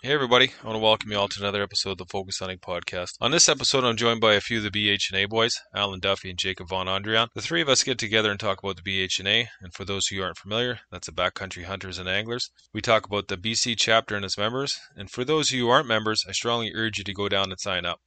[0.00, 2.58] Hey everybody, I want to welcome you all to another episode of the Focus Hunting
[2.58, 3.14] Podcast.
[3.20, 6.38] On this episode, I'm joined by a few of the BH&A boys, Alan Duffy and
[6.38, 7.26] Jacob Von Andrian.
[7.34, 10.22] The three of us get together and talk about the BH&A, and for those who
[10.22, 12.48] aren't familiar, that's the Backcountry Hunters and Anglers.
[12.72, 16.24] We talk about the BC chapter and its members, and for those who aren't members,
[16.28, 17.98] I strongly urge you to go down and sign up.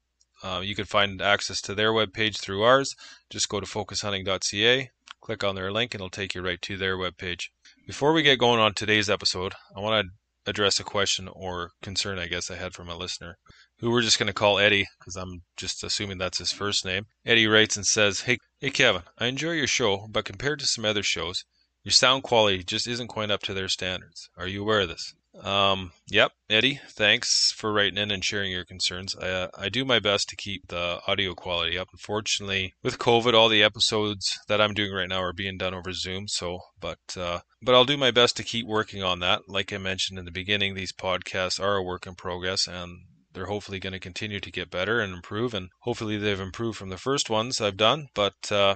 [0.42, 2.96] Uh, you can find access to their webpage through ours.
[3.30, 6.98] Just go to focushunting.ca, click on their link, and it'll take you right to their
[6.98, 7.50] webpage.
[7.86, 12.18] Before we get going on today's episode, I want to address a question or concern
[12.18, 13.38] I guess I had from a listener
[13.80, 17.06] who we're just going to call Eddie because I'm just assuming that's his first name.
[17.26, 20.86] Eddie writes and says, "Hey, hey Kevin, I enjoy your show, but compared to some
[20.86, 21.44] other shows,
[21.84, 24.30] your sound quality just isn't quite up to their standards.
[24.38, 28.66] Are you aware of this?" Um, yep, Eddie, thanks for writing in and sharing your
[28.66, 29.16] concerns.
[29.16, 31.88] I, uh, I do my best to keep the audio quality up.
[31.94, 35.94] Unfortunately, with COVID, all the episodes that I'm doing right now are being done over
[35.94, 36.28] Zoom.
[36.28, 39.44] So, but uh, but I'll do my best to keep working on that.
[39.48, 43.46] Like I mentioned in the beginning, these podcasts are a work in progress, and they're
[43.46, 45.54] hopefully going to continue to get better and improve.
[45.54, 48.08] And hopefully, they've improved from the first ones I've done.
[48.14, 48.76] But uh,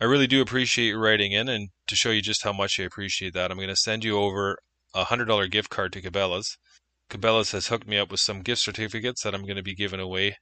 [0.00, 2.84] I really do appreciate you writing in, and to show you just how much I
[2.84, 4.58] appreciate that, I'm going to send you over
[4.94, 6.56] a hundred dollar gift card to Cabela's.
[7.10, 10.00] Cabela's has hooked me up with some gift certificates that I'm going to be giving
[10.00, 10.36] away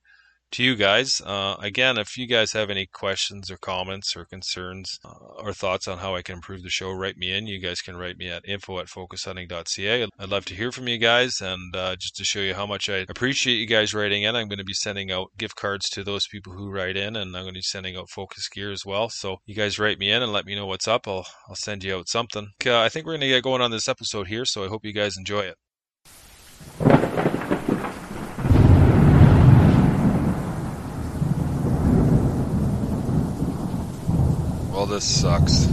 [0.53, 1.21] to you guys.
[1.21, 5.89] Uh, again, if you guys have any questions or comments or concerns uh, or thoughts
[5.89, 7.47] on how I can improve the show, write me in.
[7.47, 10.07] You guys can write me at info at focushunting.ca.
[10.19, 11.41] I'd love to hear from you guys.
[11.41, 14.49] And uh, just to show you how much I appreciate you guys writing in, I'm
[14.49, 17.43] going to be sending out gift cards to those people who write in, and I'm
[17.43, 19.09] going to be sending out focus gear as well.
[19.09, 21.09] So you guys write me in and let me know what's up.
[21.09, 22.49] I'll, I'll send you out something.
[22.67, 24.93] I think we're going to get going on this episode here, so I hope you
[24.93, 27.12] guys enjoy it.
[34.83, 35.67] Well, this sucks.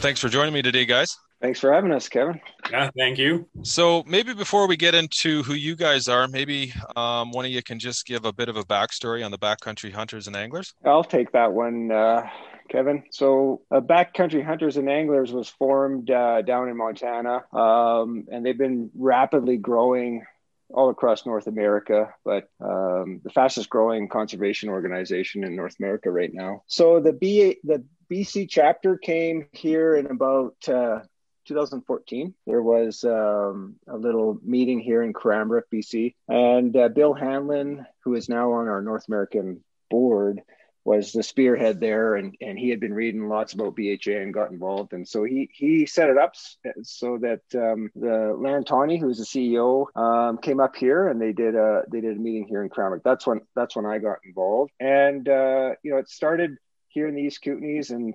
[0.00, 1.18] Thanks for joining me today, guys.
[1.42, 2.40] Thanks for having us, Kevin.
[2.70, 3.46] Yeah, thank you.
[3.60, 7.62] So, maybe before we get into who you guys are, maybe um, one of you
[7.62, 10.72] can just give a bit of a backstory on the backcountry hunters and anglers.
[10.86, 11.92] I'll take that one.
[11.92, 12.26] Uh,
[12.68, 13.04] Kevin.
[13.10, 18.56] So, uh, Backcountry Hunters and Anglers was formed uh, down in Montana, um, and they've
[18.56, 20.24] been rapidly growing
[20.68, 26.32] all across North America, but um, the fastest growing conservation organization in North America right
[26.32, 26.62] now.
[26.66, 31.00] So, the B the BC chapter came here in about uh,
[31.46, 32.34] 2014.
[32.46, 38.14] There was um, a little meeting here in Cranbrook, BC, and uh, Bill Hanlon, who
[38.14, 40.42] is now on our North American board,
[40.86, 44.52] was the spearhead there, and, and he had been reading lots about BHA and got
[44.52, 46.34] involved, and so he he set it up
[46.82, 51.56] so that um, the who was the CEO, um, came up here and they did
[51.56, 53.02] a they did a meeting here in Cranbrook.
[53.02, 56.56] That's when that's when I got involved, and uh, you know it started
[56.86, 58.14] here in the East Kootenays, and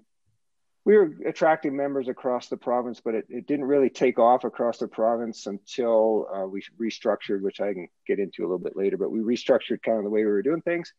[0.86, 4.78] we were attracting members across the province, but it, it didn't really take off across
[4.78, 8.96] the province until uh, we restructured, which I can get into a little bit later.
[8.96, 10.94] But we restructured kind of the way we were doing things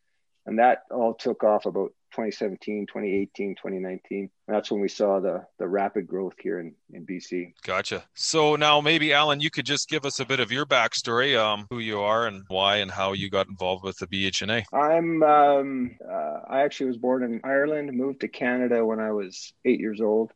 [0.47, 4.31] and that all took off about 2017, 2018, 2019.
[4.47, 7.55] That's when we saw the the rapid growth here in, in BC.
[7.65, 8.05] Gotcha.
[8.15, 11.67] So now maybe Alan, you could just give us a bit of your backstory, um,
[11.71, 14.65] who you are and why and how you got involved with the BHNA.
[14.73, 19.53] I'm um, uh, I actually was born in Ireland, moved to Canada when I was
[19.65, 20.33] eight years old,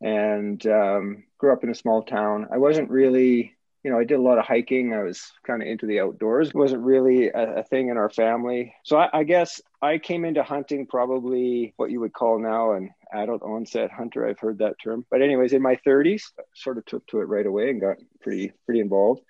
[0.00, 2.48] and um, grew up in a small town.
[2.50, 4.92] I wasn't really you know, I did a lot of hiking.
[4.92, 6.48] I was kind of into the outdoors.
[6.48, 8.74] It wasn't really a, a thing in our family.
[8.84, 12.90] So I, I, guess I came into hunting probably what you would call now an
[13.12, 14.26] adult onset hunter.
[14.26, 15.06] I've heard that term.
[15.10, 16.24] But anyways, in my 30s,
[16.54, 19.22] sort of took to it right away and got pretty pretty involved.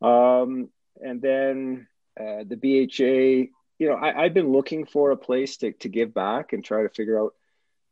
[0.00, 0.68] Um,
[1.00, 1.86] and then
[2.18, 6.12] uh, the BHA, you know, I, I've been looking for a place to, to give
[6.12, 7.34] back and try to figure out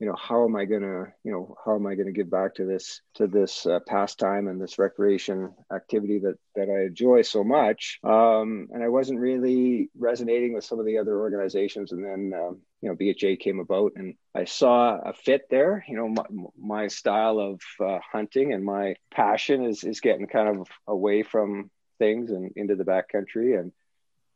[0.01, 2.31] you know how am i going to you know how am i going to give
[2.31, 7.23] back to this to this uh, pastime and this recreation activity that that i enjoy
[7.23, 8.01] so much?
[8.03, 11.93] Um, and i wasn't really resonating with some of the other organizations.
[11.93, 15.85] And then um, you know bha came about and i saw a fit there.
[15.87, 16.25] You know my,
[16.59, 21.71] my style of uh, hunting and my passion is is getting kind of away from
[21.99, 23.61] things and into the backcountry.
[23.61, 23.73] And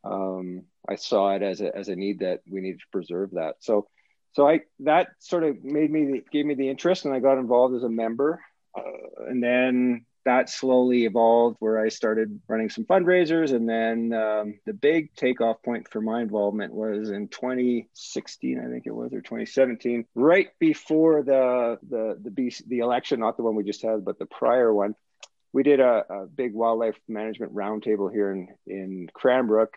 [0.03, 3.55] um, I saw it as a, as a need that we needed to preserve that.
[3.59, 3.87] So
[4.35, 7.73] so I that sort of made me gave me the interest, and I got involved
[7.73, 8.41] as a member,
[8.77, 8.81] uh,
[9.27, 14.73] and then that slowly evolved where I started running some fundraisers, and then um, the
[14.73, 20.05] big takeoff point for my involvement was in 2016, I think it was, or 2017,
[20.15, 24.19] right before the the the BC, the election, not the one we just had, but
[24.19, 24.95] the prior one.
[25.53, 29.75] We did a, a big wildlife management roundtable here in in Cranbrook.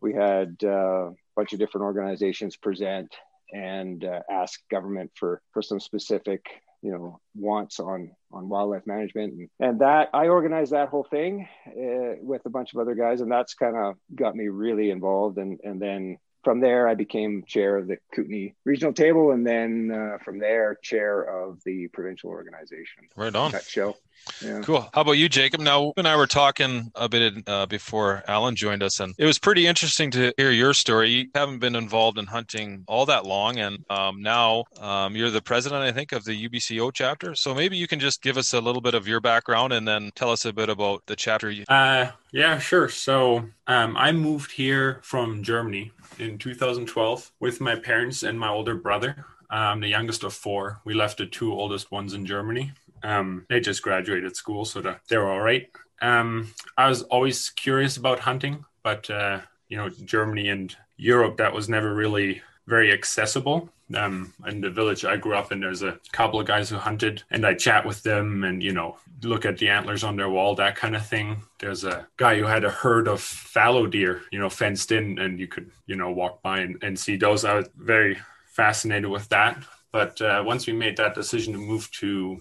[0.00, 3.14] We had uh, a bunch of different organizations present
[3.52, 6.44] and uh, ask government for for some specific
[6.82, 9.34] you know wants on on wildlife management.
[9.34, 13.20] And, and that i organized that whole thing uh, with a bunch of other guys
[13.20, 15.38] and that's kind of got me really involved.
[15.38, 19.90] And and then from there, I became chair of the Kootenay Regional Table, and then
[19.92, 23.08] uh, from there, chair of the provincial organization.
[23.16, 23.52] Right on.
[23.52, 23.96] That show.
[24.42, 24.60] Yeah.
[24.60, 24.88] Cool.
[24.92, 25.60] How about you, Jacob?
[25.60, 29.24] Now, you and I were talking a bit uh, before Alan joined us, and it
[29.24, 31.10] was pretty interesting to hear your story.
[31.10, 35.42] You haven't been involved in hunting all that long, and um, now um, you're the
[35.42, 37.34] president, I think, of the UBCO chapter.
[37.34, 40.10] So maybe you can just give us a little bit of your background and then
[40.14, 41.52] tell us a bit about the chapter.
[41.68, 42.88] Uh, yeah, sure.
[42.88, 48.74] So um, I moved here from Germany in 2012 with my parents and my older
[48.74, 49.24] brother.
[49.50, 50.80] I'm the youngest of four.
[50.84, 52.72] We left the two oldest ones in Germany.
[53.02, 55.68] Um, they just graduated school, so they're all right.
[56.00, 61.54] Um, I was always curious about hunting, but uh, you know, Germany and Europe, that
[61.54, 63.70] was never really very accessible.
[63.94, 67.24] Um, in the village I grew up in, there's a couple of guys who hunted,
[67.30, 70.54] and I chat with them and, you know, look at the antlers on their wall,
[70.54, 71.42] that kind of thing.
[71.58, 75.40] There's a guy who had a herd of fallow deer, you know, fenced in, and
[75.40, 77.44] you could, you know, walk by and, and see those.
[77.44, 79.62] I was very fascinated with that.
[79.92, 82.40] But uh, once we made that decision to move to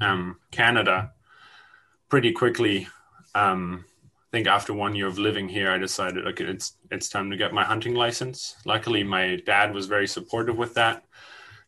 [0.00, 1.12] um, Canada,
[2.08, 2.88] pretty quickly,
[3.34, 3.84] um,
[4.32, 7.52] think after one year of living here, I decided okay, it's it's time to get
[7.54, 8.56] my hunting license.
[8.64, 11.04] Luckily, my dad was very supportive with that.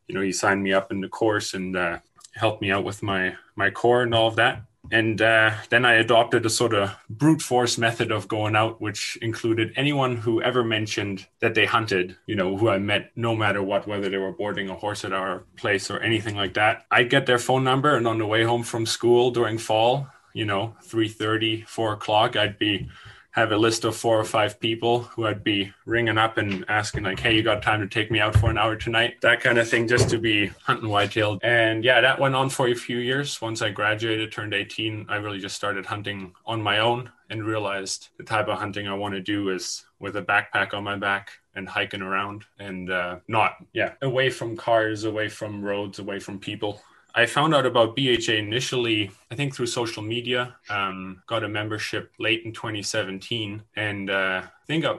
[0.07, 1.99] You know, he signed me up in the course and uh,
[2.35, 4.62] helped me out with my my core and all of that.
[4.93, 9.17] And uh, then I adopted a sort of brute force method of going out, which
[9.23, 13.63] included anyone who ever mentioned that they hunted, you know, who I met no matter
[13.63, 16.87] what, whether they were boarding a horse at our place or anything like that.
[16.91, 20.44] I'd get their phone number, and on the way home from school during fall, you
[20.44, 22.89] know 3.30 4 o'clock i'd be
[23.32, 27.05] have a list of four or five people who i'd be ringing up and asking
[27.05, 29.20] like hey you got time to take me out for an hour tonight?
[29.22, 31.39] That kind of thing just to be hunting whitetail.
[31.43, 33.41] And yeah that went on for a few years.
[33.41, 38.08] Once i graduated turned 18 i really just started hunting on my own and realized
[38.19, 41.31] the type of hunting i want to do is with a backpack on my back
[41.55, 46.39] and hiking around and uh, not yeah away from cars away from roads away from
[46.39, 46.81] people
[47.14, 50.56] I found out about BHA initially, I think through social media.
[50.69, 54.96] Um, got a membership late in 2017, and uh, I think I,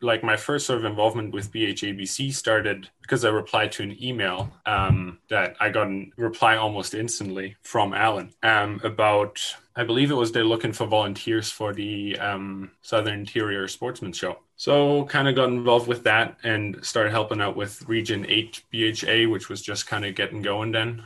[0.00, 4.52] like my first sort of involvement with BHABC started because I replied to an email
[4.66, 9.40] um, that I got a reply almost instantly from Alan um, about,
[9.76, 14.38] I believe it was they're looking for volunteers for the um, Southern Interior Sportsman Show.
[14.56, 19.28] So kind of got involved with that and started helping out with Region 8 BHA,
[19.28, 21.02] which was just kind of getting going then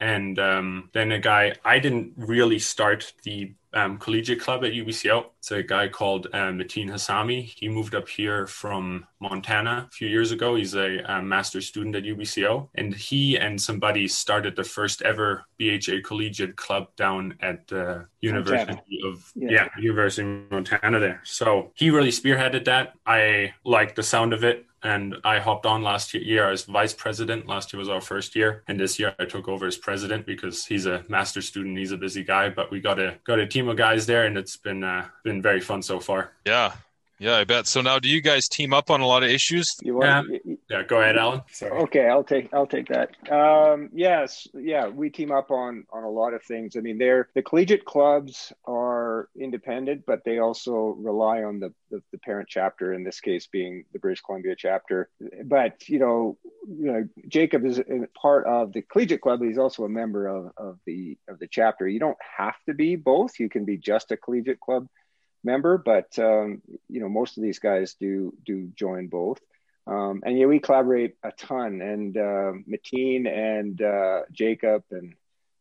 [0.00, 5.26] and um, then a guy i didn't really start the um, collegiate club at UBCO.
[5.38, 7.44] It's a guy called uh, Mateen Hassami.
[7.56, 10.56] He moved up here from Montana a few years ago.
[10.56, 15.44] He's a, a master's student at UBCO, and he and somebody started the first ever
[15.58, 19.08] BHA collegiate club down at the University Montana.
[19.08, 19.50] of yeah.
[19.50, 21.20] yeah, University of Montana there.
[21.24, 22.94] So he really spearheaded that.
[23.06, 27.46] I like the sound of it and I hopped on last year as vice president.
[27.46, 30.64] Last year was our first year, and this year I took over as president because
[30.64, 31.78] he's a master student.
[31.78, 34.36] He's a busy guy, but we got a got a team of guys there, and
[34.36, 36.32] it's been uh, been very fun so far.
[36.46, 36.72] Yeah,
[37.18, 37.66] yeah, I bet.
[37.66, 39.76] So now, do you guys team up on a lot of issues?
[39.82, 40.49] You want, yeah.
[40.70, 41.42] Yeah, go ahead, Alan.
[41.50, 41.72] Sorry.
[41.72, 43.10] Okay, I'll take I'll take that.
[43.28, 46.76] Um, yes, yeah, we team up on on a lot of things.
[46.76, 52.00] I mean, they're the collegiate clubs are independent, but they also rely on the, the,
[52.12, 52.94] the parent chapter.
[52.94, 55.10] In this case, being the British Columbia chapter.
[55.44, 57.80] But you know, you know, Jacob is
[58.14, 59.40] part of the collegiate club.
[59.40, 61.88] But he's also a member of of the of the chapter.
[61.88, 63.40] You don't have to be both.
[63.40, 64.86] You can be just a collegiate club
[65.42, 69.40] member, but um, you know most of these guys do do join both.
[69.90, 71.82] Um, and yeah, we collaborate a ton.
[71.82, 75.14] And uh, Mateen and uh, Jacob and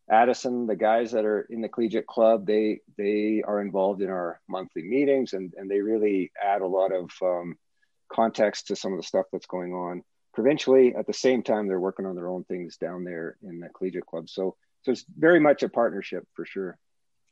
[0.09, 4.39] Addison, the guys that are in the collegiate club, they they are involved in our
[4.47, 7.57] monthly meetings, and and they really add a lot of um,
[8.11, 10.93] context to some of the stuff that's going on provincially.
[10.95, 14.05] At the same time, they're working on their own things down there in the collegiate
[14.05, 14.29] club.
[14.29, 16.77] So so it's very much a partnership for sure.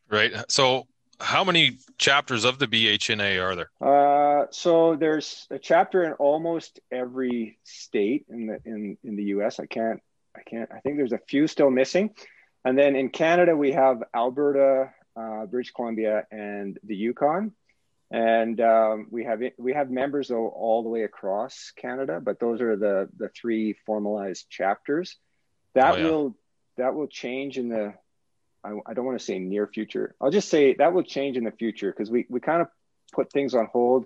[0.09, 0.33] Right.
[0.49, 0.87] So
[1.19, 3.69] how many chapters of the BHNA are there?
[3.81, 9.59] Uh, so there's a chapter in almost every state in the in in the U.S.
[9.59, 10.01] I can't
[10.35, 12.11] I can't I think there's a few still missing,
[12.63, 17.53] and then in Canada we have Alberta, uh, British Columbia, and the Yukon,
[18.11, 22.61] and um, we have we have members though all the way across Canada, but those
[22.61, 25.17] are the the three formalized chapters.
[25.73, 26.03] That oh, yeah.
[26.03, 26.37] will
[26.77, 27.95] that will change in the
[28.63, 30.15] I, I don't want to say near future.
[30.21, 32.67] I'll just say that will change in the future because we, we kind of
[33.13, 34.05] put things on hold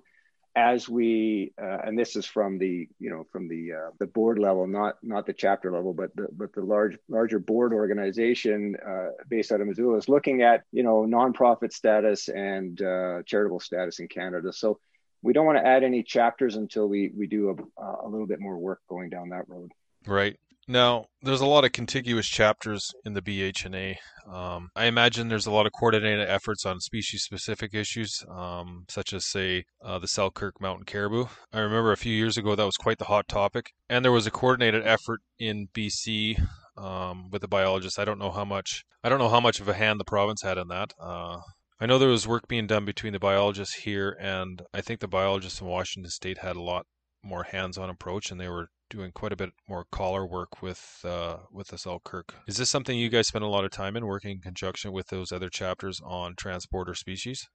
[0.56, 4.38] as we uh, and this is from the you know from the uh, the board
[4.38, 9.10] level not not the chapter level but the but the large larger board organization uh,
[9.30, 14.00] based out of missoula is looking at you know nonprofit status and uh, charitable status
[14.00, 14.52] in canada.
[14.52, 14.80] So
[15.24, 18.42] we don't want to add any chapters until we we do a, a little bit
[18.42, 19.72] more work going down that road.
[20.06, 20.38] Right
[20.72, 23.98] now, there's a lot of contiguous chapters in the BHNA.
[24.32, 29.14] Um, I imagine there's a lot of coordinated efforts on species specific issues, um, such
[29.14, 31.26] as, say, uh, the Selkirk mountain caribou.
[31.52, 33.72] I remember a few years ago that was quite the hot topic.
[33.90, 36.42] And there was a coordinated effort in BC
[36.78, 38.00] um, with the biologists.
[38.00, 38.84] I don't know how much.
[39.04, 40.94] I don't know how much of a hand the province had in that.
[41.00, 41.38] Uh,
[41.80, 45.08] I know there was work being done between the biologists here, and I think the
[45.08, 46.86] biologists in Washington State had a lot
[47.24, 51.38] more hands-on approach, and they were doing quite a bit more collar work with uh,
[51.52, 52.36] with the Selkirk.
[52.48, 55.08] Is this something you guys spend a lot of time in, working in conjunction with
[55.08, 57.50] those other chapters on transporter species?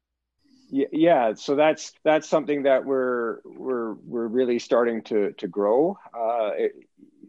[0.71, 5.97] Yeah, yeah so that's that's something that we're we're we're really starting to to grow.
[6.13, 6.73] Uh, it,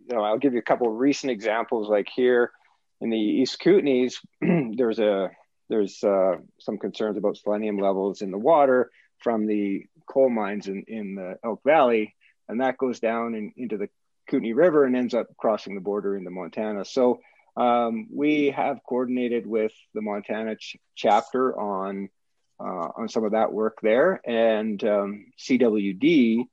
[0.09, 1.89] you know, I'll give you a couple of recent examples.
[1.89, 2.51] Like here
[3.01, 4.15] in the East Kootenays,
[4.77, 5.29] there's a
[5.69, 10.83] there's uh, some concerns about selenium levels in the water from the coal mines in,
[10.87, 12.15] in the Elk Valley
[12.49, 13.89] and that goes down in, into the
[14.29, 16.85] Kootenay River and ends up crossing the border into Montana.
[16.85, 17.19] So
[17.55, 22.09] um, we have coordinated with the Montana ch- chapter on
[22.59, 26.45] uh, on some of that work there, and um, CWD,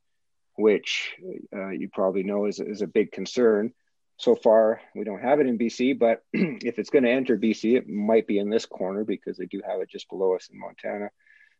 [0.56, 1.14] which
[1.54, 3.72] uh, you probably know is, is a big concern.
[4.18, 7.76] So far, we don't have it in BC, but if it's going to enter BC,
[7.76, 10.58] it might be in this corner because they do have it just below us in
[10.58, 11.08] Montana.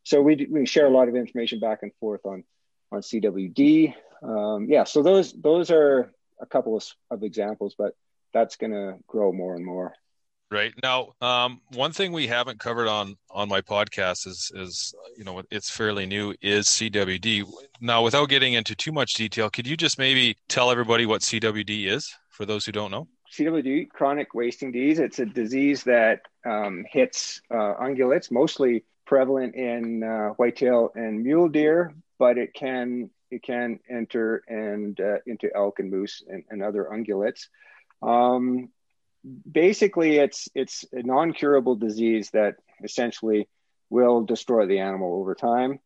[0.04, 2.44] So we, we share a lot of information back and forth on
[2.92, 3.94] on CWD.
[4.22, 7.94] Um, yeah, so those those are a couple of, of examples, but
[8.32, 9.94] that's going to grow more and more.
[10.50, 15.24] Right now, um, one thing we haven't covered on on my podcast is is you
[15.24, 17.44] know it's fairly new is CWD.
[17.80, 21.86] Now, without getting into too much detail, could you just maybe tell everybody what CWD
[21.88, 23.08] is for those who don't know?
[23.32, 25.00] CWD, chronic wasting disease.
[25.00, 31.48] It's a disease that um, hits uh, ungulates, mostly prevalent in uh, whitetail and mule
[31.48, 33.10] deer, but it can
[33.42, 37.48] can enter and uh, into elk and moose and, and other ungulates.
[38.02, 38.68] Um,
[39.50, 43.48] basically, it's it's a non-curable disease that essentially
[43.90, 45.78] will destroy the animal over time.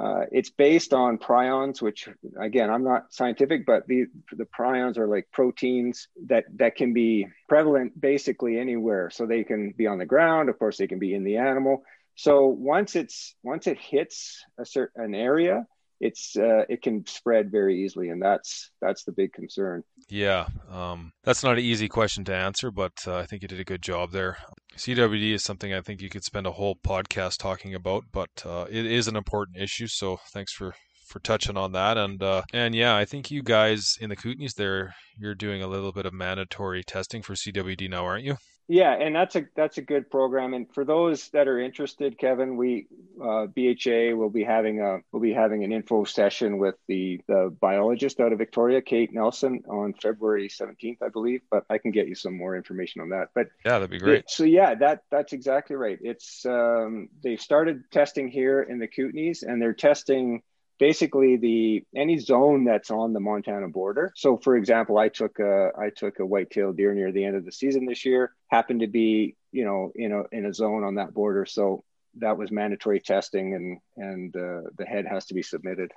[0.00, 2.08] Uh, it's based on prions, which
[2.40, 7.26] again, I'm not scientific, but the the prions are like proteins that that can be
[7.48, 9.10] prevalent basically anywhere.
[9.10, 11.82] So they can be on the ground, of course, they can be in the animal.
[12.14, 15.66] So once it's once it hits a certain an area,
[16.00, 19.82] it's uh, it can spread very easily, and that's that's the big concern.
[20.08, 23.60] Yeah, um, that's not an easy question to answer, but uh, I think you did
[23.60, 24.38] a good job there.
[24.76, 28.66] CWD is something I think you could spend a whole podcast talking about, but uh,
[28.70, 29.86] it is an important issue.
[29.86, 30.74] So thanks for
[31.06, 31.98] for touching on that.
[31.98, 35.68] And uh, and yeah, I think you guys in the Kootenays there, you're doing a
[35.68, 38.36] little bit of mandatory testing for CWD now, aren't you?
[38.72, 40.54] Yeah, and that's a that's a good program.
[40.54, 42.86] And for those that are interested, Kevin, we
[43.20, 47.52] uh, BHA will be having a will be having an info session with the the
[47.60, 51.40] biologist out of Victoria, Kate Nelson, on February seventeenth, I believe.
[51.50, 53.30] But I can get you some more information on that.
[53.34, 54.30] But yeah, that'd be great.
[54.30, 55.98] So yeah, that that's exactly right.
[56.00, 60.42] It's um, they started testing here in the Kootenays, and they're testing
[60.80, 64.12] basically the any zone that's on the Montana border.
[64.16, 67.44] So, for example, I took a I took a white-tailed deer near the end of
[67.44, 68.34] the season this year.
[68.48, 71.84] Happened to be you know in a in a zone on that border, so
[72.16, 75.92] that was mandatory testing, and and uh, the head has to be submitted.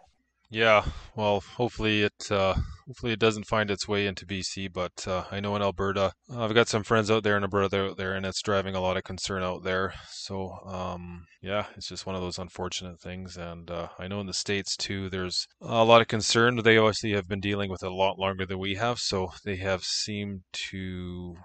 [0.52, 0.86] Yeah,
[1.16, 2.54] well, hopefully it uh,
[2.88, 6.44] hopefully it doesn't find its way into BC, but uh, I know in Alberta, uh,
[6.44, 8.98] I've got some friends out there in Alberta out there, and it's driving a lot
[8.98, 9.94] of concern out there.
[10.10, 13.38] So um, yeah, it's just one of those unfortunate things.
[13.38, 16.58] And uh, I know in the states too, there's a lot of concern.
[16.58, 19.58] They obviously have been dealing with it a lot longer than we have, so they
[19.58, 21.36] have seemed to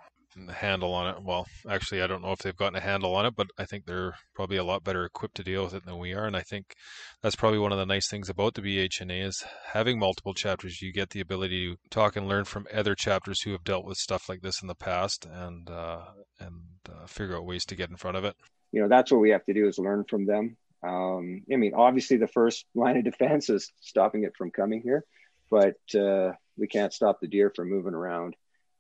[0.47, 1.23] handle on it.
[1.23, 3.85] Well, actually, I don't know if they've gotten a handle on it, but I think
[3.85, 6.27] they're probably a lot better equipped to deal with it than we are.
[6.27, 6.75] And I think
[7.23, 10.81] that's probably one of the nice things about the BHNA is having multiple chapters.
[10.81, 13.99] You get the ability to talk and learn from other chapters who have dealt with
[13.99, 16.03] stuff like this in the past, and uh,
[16.39, 18.37] and uh, figure out ways to get in front of it.
[18.73, 20.57] You know, that's what we have to do is learn from them.
[20.83, 25.05] Um, I mean, obviously, the first line of defense is stopping it from coming here,
[25.51, 28.37] but uh, we can't stop the deer from moving around.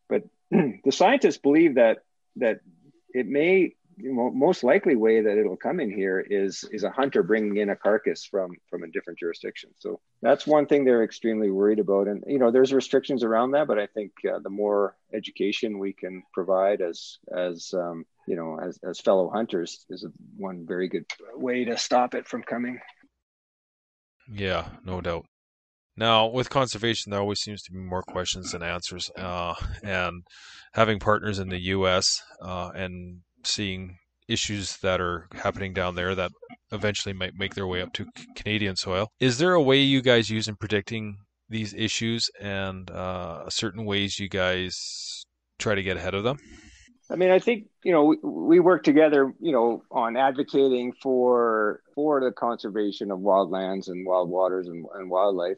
[0.08, 0.24] But
[0.84, 1.98] the scientists believe that
[2.36, 2.60] that
[3.12, 7.56] it may most likely way that it'll come in here is is a hunter bringing
[7.56, 9.70] in a carcass from from a different jurisdiction.
[9.78, 12.06] So that's one thing they're extremely worried about.
[12.06, 15.92] And you know, there's restrictions around that, but I think uh, the more education we
[15.92, 21.06] can provide as as um, you know as as fellow hunters is one very good
[21.34, 22.78] way to stop it from coming.
[24.32, 25.26] Yeah, no doubt.
[25.98, 29.10] Now, with conservation, there always seems to be more questions than answers.
[29.16, 30.22] Uh, and
[30.72, 32.22] having partners in the U.S.
[32.40, 36.30] Uh, and seeing issues that are happening down there that
[36.70, 39.08] eventually might make their way up to Canadian soil.
[39.18, 41.16] Is there a way you guys use in predicting
[41.48, 45.24] these issues and uh, certain ways you guys
[45.58, 46.38] try to get ahead of them?
[47.10, 51.80] I mean, I think you know we, we, work together, you know, on advocating for
[51.94, 55.56] for the conservation of wildlands and wild waters and, and wildlife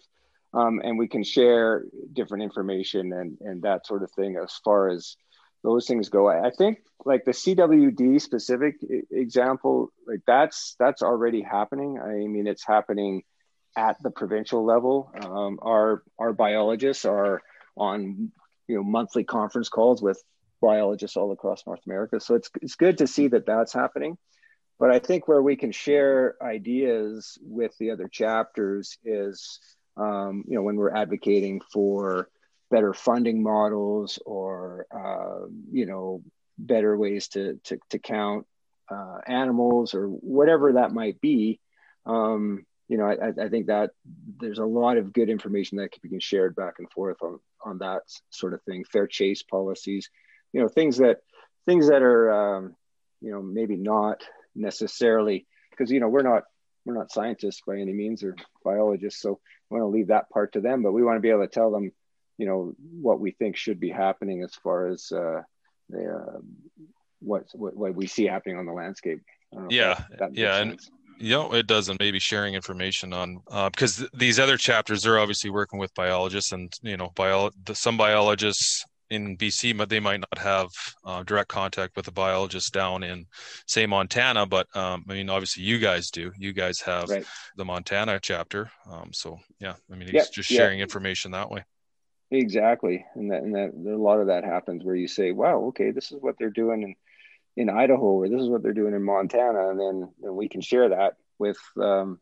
[0.52, 4.88] um, and we can share different information and and that sort of thing as far
[4.88, 5.16] as
[5.62, 6.28] those things go.
[6.28, 8.76] I think like the CWD specific
[9.10, 11.98] example, like that's that's already happening.
[11.98, 13.22] I mean, it's happening
[13.76, 15.12] at the provincial level.
[15.22, 17.42] Um, our our biologists are
[17.76, 18.32] on
[18.68, 20.22] you know monthly conference calls with
[20.60, 22.20] biologists all across North America.
[22.20, 24.18] So it's it's good to see that that's happening.
[24.78, 29.60] But I think where we can share ideas with the other chapters is
[29.96, 32.28] um, you know, when we're advocating for
[32.70, 36.22] better funding models or, uh, you know,
[36.58, 38.46] better ways to, to, to count
[38.90, 41.60] uh, animals or whatever that might be.
[42.06, 43.90] Um, you know, I, I think that
[44.40, 47.78] there's a lot of good information that can be shared back and forth on, on
[47.78, 48.84] that sort of thing.
[48.84, 50.10] Fair chase policies,
[50.52, 51.18] you know, things that
[51.66, 52.74] things that are, um,
[53.20, 54.24] you know, maybe not
[54.56, 56.42] necessarily because you know we're not
[56.84, 59.38] we're not scientists by any means or biologists, so
[59.70, 60.82] we want to leave that part to them.
[60.82, 61.92] But we want to be able to tell them,
[62.38, 65.42] you know, what we think should be happening as far as uh,
[65.88, 66.40] the, uh,
[67.20, 69.20] what, what, what we see happening on the landscape.
[69.68, 70.02] Yeah,
[70.32, 70.88] yeah, sense.
[70.88, 74.56] and you know it does, and maybe sharing information on uh, because th- these other
[74.56, 79.88] chapters they're obviously working with biologists, and you know, bio some biologists in BC, but
[79.88, 80.70] they might not have
[81.04, 83.26] uh, direct contact with a biologist down in,
[83.66, 84.46] say, Montana.
[84.46, 86.32] But um, I mean, obviously, you guys do.
[86.38, 87.26] You guys have right.
[87.56, 88.70] the Montana chapter.
[88.90, 91.64] Um, so yeah, I mean, it's just sharing information that way.
[92.30, 95.90] Exactly, and that and that a lot of that happens where you say, "Wow, okay,
[95.90, 96.94] this is what they're doing in
[97.56, 100.60] in Idaho, or this is what they're doing in Montana," and then and we can
[100.60, 102.20] share that with um,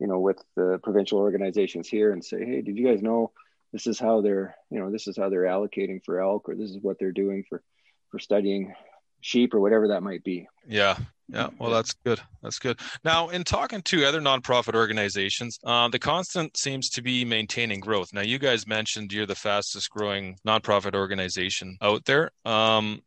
[0.00, 3.30] you know with the provincial organizations here and say, "Hey, did you guys know?"
[3.72, 6.70] This is how they're you know this is how they're allocating for elk or this
[6.70, 7.62] is what they're doing for
[8.10, 8.74] for studying
[9.20, 10.48] sheep or whatever that might be.
[10.66, 10.96] Yeah
[11.28, 12.78] yeah well that's good that's good.
[13.04, 18.12] Now in talking to other nonprofit organizations uh, the constant seems to be maintaining growth.
[18.12, 22.30] Now you guys mentioned you're the fastest growing nonprofit organization out there.
[22.44, 23.02] Um,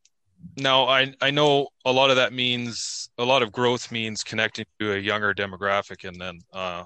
[0.57, 4.65] now I, I know a lot of that means a lot of growth means connecting
[4.79, 6.83] to a younger demographic and then uh,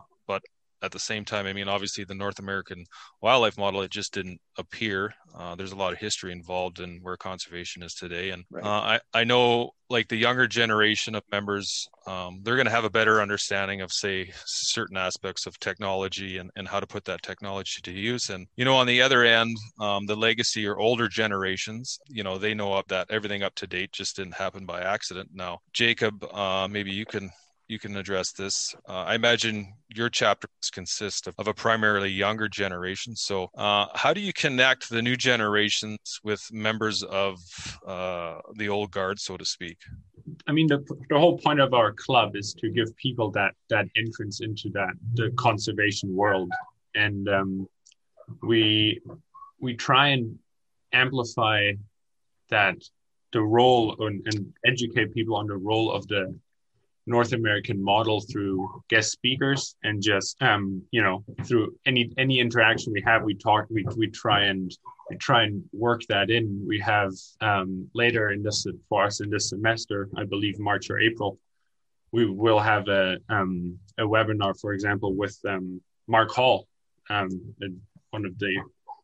[0.83, 2.85] at the same time, I mean, obviously the North American
[3.21, 5.13] wildlife model, it just didn't appear.
[5.35, 8.31] Uh, there's a lot of history involved in where conservation is today.
[8.31, 8.63] And right.
[8.63, 12.83] uh, I, I know like the younger generation of members, um, they're going to have
[12.83, 17.23] a better understanding of, say, certain aspects of technology and, and how to put that
[17.23, 18.29] technology to use.
[18.29, 22.37] And, you know, on the other end, um, the legacy or older generations, you know,
[22.37, 25.29] they know of that everything up to date just didn't happen by accident.
[25.33, 27.31] Now, Jacob, uh, maybe you can
[27.67, 28.75] you can address this.
[28.87, 33.15] Uh, I imagine your chapters consist of, of, a primarily younger generation.
[33.15, 37.39] So, uh, how do you connect the new generations with members of
[37.87, 39.77] uh, the old guard, so to speak?
[40.47, 43.87] I mean, the, the whole point of our club is to give people that that
[43.95, 46.51] entrance into that the conservation world,
[46.95, 47.67] and um,
[48.41, 49.01] we
[49.59, 50.37] we try and
[50.91, 51.71] amplify
[52.49, 52.75] that
[53.31, 56.33] the role and, and educate people on the role of the
[57.05, 62.93] North American model through guest speakers and just um, you know through any any interaction
[62.93, 64.71] we have we talk we we try and
[65.09, 66.63] we try and work that in.
[66.65, 67.11] We have
[67.41, 71.39] um, later in this for us in this semester I believe March or April
[72.11, 76.67] we will have a um, a webinar for example with um, Mark Hall
[77.09, 77.29] um,
[78.11, 78.57] one of the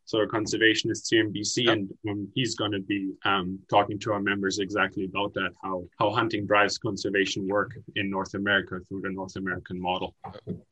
[0.09, 1.73] sort a conservationist here in BC, yep.
[1.73, 5.83] and um, he's going to be um, talking to our members exactly about that how
[5.99, 10.15] how hunting drives conservation work in North America through the North American model.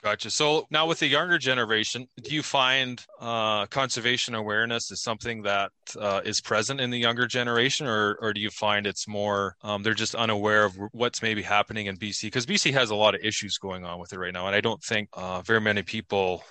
[0.02, 0.32] Gotcha.
[0.32, 5.72] So now with the younger generation, do you find uh, conservation awareness is something that
[6.00, 9.84] uh, is present in the younger generation, or or do you find it's more um,
[9.84, 12.24] they're just unaware of what's maybe happening in BC?
[12.24, 14.62] Because BC has a lot of issues going on with it right now, and I
[14.62, 16.44] don't think uh, very many people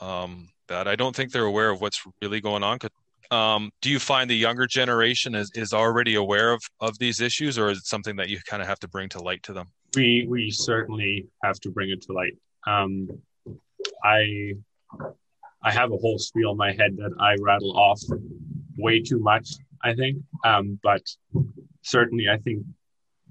[0.00, 0.88] um, that.
[0.88, 2.78] I don't think they're aware of what's really going on.
[3.30, 7.58] Um, do you find the younger generation is, is already aware of, of these issues,
[7.58, 9.68] or is it something that you kind of have to bring to light to them?
[9.96, 12.36] We we certainly have to bring it to light.
[12.66, 13.08] Um,
[14.04, 14.54] I
[15.62, 18.00] I have a whole spiel in my head that I rattle off
[18.76, 19.48] way too much.
[19.82, 21.02] I think, um, but
[21.82, 22.64] certainly, I think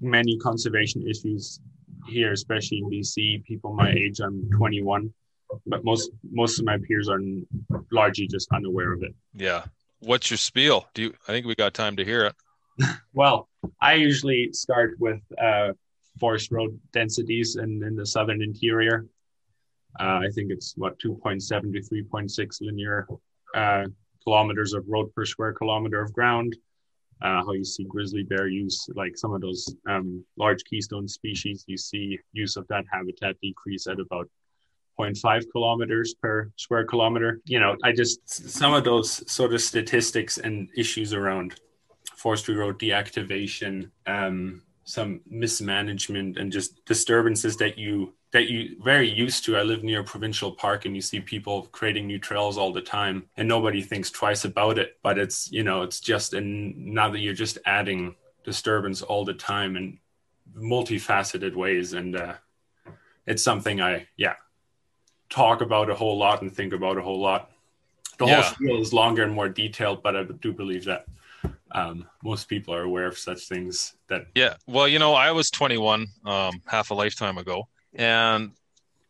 [0.00, 1.60] many conservation issues
[2.08, 5.12] here, especially in BC, people my age, I'm 21,
[5.66, 7.20] but most most of my peers are
[7.90, 9.14] largely just unaware of it.
[9.34, 9.64] Yeah.
[10.00, 10.86] What's your spiel?
[10.94, 11.14] Do you?
[11.28, 12.34] I think we got time to hear it.
[13.14, 13.48] well,
[13.80, 15.72] I usually start with uh,
[16.18, 19.06] forest road densities in, in the southern interior.
[20.00, 21.40] Uh, I think it's what 2.7
[21.72, 23.06] to 3.6 linear
[23.54, 23.84] uh,
[24.24, 26.56] kilometers of road per square kilometer of ground.
[27.20, 31.62] Uh, how you see grizzly bear use, like some of those um, large keystone species,
[31.68, 34.28] you see use of that habitat decrease at about
[34.98, 37.40] 0.5 kilometers per square kilometer.
[37.44, 41.60] You know, I just, some of those sort of statistics and issues around
[42.16, 49.44] forestry road deactivation, um, some mismanagement and just disturbances that you that you very used
[49.44, 49.56] to.
[49.56, 52.80] I live near a provincial park and you see people creating new trails all the
[52.80, 54.98] time and nobody thinks twice about it.
[55.02, 59.34] But it's, you know, it's just and now that you're just adding disturbance all the
[59.34, 59.98] time in
[60.56, 61.92] multifaceted ways.
[61.92, 62.34] And uh
[63.26, 64.34] it's something I yeah,
[65.32, 67.50] talk about a whole lot and think about a whole lot.
[68.18, 68.42] The yeah.
[68.42, 71.06] whole spiel is longer and more detailed, but I do believe that
[71.72, 73.94] um, most people are aware of such things.
[74.08, 78.52] That yeah, well, you know, I was 21 um, half a lifetime ago, and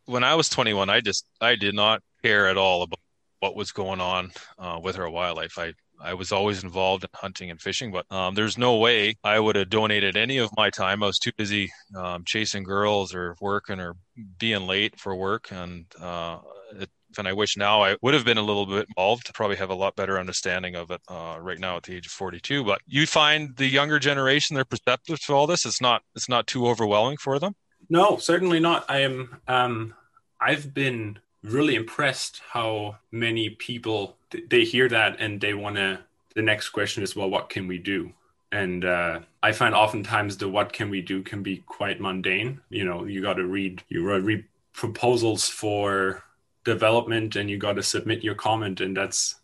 [0.05, 2.99] when I was 21, I just I did not care at all about
[3.41, 5.59] what was going on uh, with our wildlife.
[5.59, 5.73] I
[6.03, 9.55] I was always involved in hunting and fishing, but um, there's no way I would
[9.55, 11.01] have donated any of my time.
[11.01, 13.95] I was too busy um, chasing girls or working or
[14.37, 15.51] being late for work.
[15.51, 16.39] And, uh,
[16.77, 19.55] it, and I wish now I would have been a little bit involved to probably
[19.55, 22.65] have a lot better understanding of it uh, right now at the age of 42.
[22.65, 25.65] But you find the younger generation, they're perceptive to all this.
[25.65, 27.55] It's not, it's not too overwhelming for them.
[27.89, 28.85] No, certainly not.
[28.89, 29.93] I am, um,
[30.41, 34.17] I've been really impressed how many people
[34.49, 35.99] they hear that and they want to
[36.35, 38.11] the next question is well what can we do?
[38.51, 42.61] And uh, i find oftentimes the what can we do can be quite mundane.
[42.69, 46.23] You know you got to read you read proposals for
[46.63, 48.81] development and you got to submit your comment.
[48.81, 49.35] And that's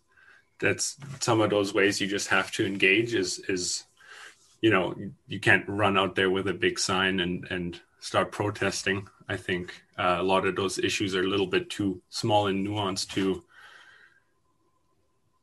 [0.58, 3.84] that's some of those ways you just have to engage is is
[4.60, 4.94] you know
[5.26, 9.08] you can't run out there with a big sign and and start protesting.
[9.28, 12.66] I think uh, a lot of those issues are a little bit too small and
[12.66, 13.44] nuanced to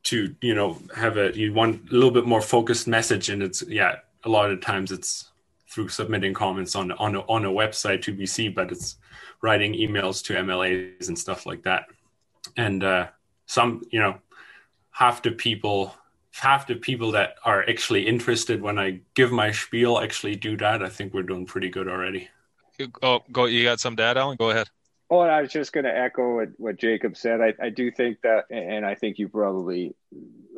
[0.08, 3.62] to you know have a you want a little bit more focused message and it's
[3.68, 5.30] yeah a lot of times it's
[5.68, 8.96] through submitting comments on on a, on a website to BC but it's
[9.42, 11.86] writing emails to MLAs and stuff like that.
[12.56, 13.08] And uh,
[13.46, 14.18] some you know
[14.90, 15.94] half the people
[16.32, 20.82] half the people that are actually interested when I give my spiel actually do that.
[20.82, 22.28] I think we're doing pretty good already.
[23.02, 24.36] Oh go you got some dad Alan?
[24.36, 24.68] Go ahead
[25.10, 27.40] Oh, I was just going to echo what, what Jacob said.
[27.40, 29.94] I, I do think that, and I think you probably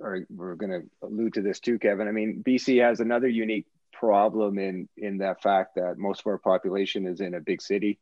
[0.02, 2.08] are, we're going to allude to this too, Kevin.
[2.08, 6.38] I mean, BC has another unique problem in in that fact that most of our
[6.38, 7.98] population is in a big city,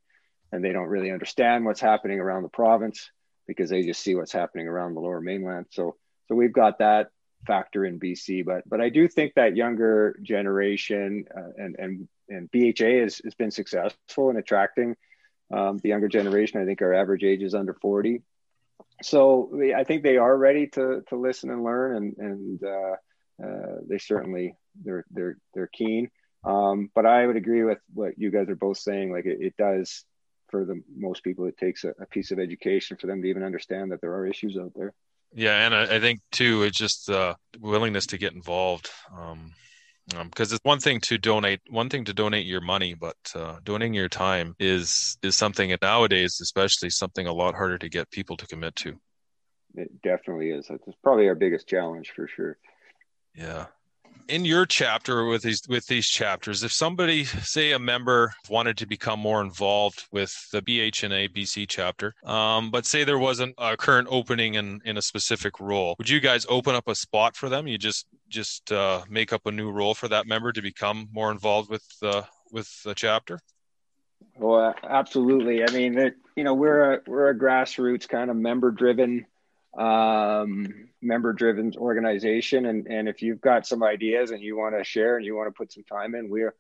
[0.52, 3.10] and they don't really understand what's happening around the province
[3.46, 5.66] because they just see what's happening around the Lower Mainland.
[5.70, 5.96] So,
[6.28, 7.08] so we've got that
[7.46, 12.50] factor in BC, but but I do think that younger generation uh, and and and
[12.50, 14.94] BHA has, has been successful in attracting
[15.50, 16.60] um, the younger generation.
[16.60, 18.22] I think our average age is under 40.
[19.02, 22.96] So I think they are ready to, to listen and learn and, and uh,
[23.44, 26.10] uh, they certainly, they're, they're, they're keen.
[26.44, 29.12] Um, but I would agree with what you guys are both saying.
[29.12, 30.04] Like it, it does
[30.48, 33.42] for the most people, it takes a, a, piece of education for them to even
[33.42, 34.94] understand that there are issues out there.
[35.34, 35.64] Yeah.
[35.64, 38.90] And I, I think too, it's just the willingness to get involved.
[39.16, 39.52] Um,
[40.08, 43.56] because um, it's one thing to donate one thing to donate your money but uh,
[43.64, 48.36] donating your time is is something nowadays especially something a lot harder to get people
[48.36, 48.98] to commit to.
[49.74, 50.66] It definitely is.
[50.70, 52.56] It's probably our biggest challenge for sure.
[53.34, 53.66] Yeah.
[54.28, 58.86] In your chapter with these with these chapters if somebody say a member wanted to
[58.86, 64.08] become more involved with the bhna bc chapter um, but say there wasn't a current
[64.10, 67.66] opening in in a specific role would you guys open up a spot for them?
[67.66, 71.30] You just just uh, make up a new role for that member to become more
[71.30, 73.40] involved with uh, with the chapter
[74.36, 78.70] well absolutely i mean it, you know we're a we're a grassroots kind of member
[78.70, 79.26] driven
[79.76, 82.66] um, member driven organization.
[82.66, 85.48] And, and if you've got some ideas and you want to share and you want
[85.48, 86.54] to put some time in, we're,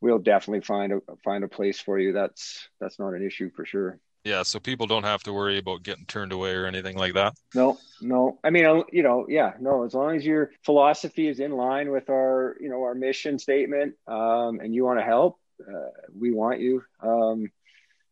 [0.00, 2.12] we'll definitely find a, find a place for you.
[2.12, 3.98] That's, that's not an issue for sure.
[4.24, 4.42] Yeah.
[4.42, 7.34] So people don't have to worry about getting turned away or anything like that.
[7.54, 8.38] No, no.
[8.44, 12.10] I mean, you know, yeah, no, as long as your philosophy is in line with
[12.10, 16.60] our, you know, our mission statement, um, and you want to help, uh, we want
[16.60, 16.82] you.
[17.00, 17.50] Um,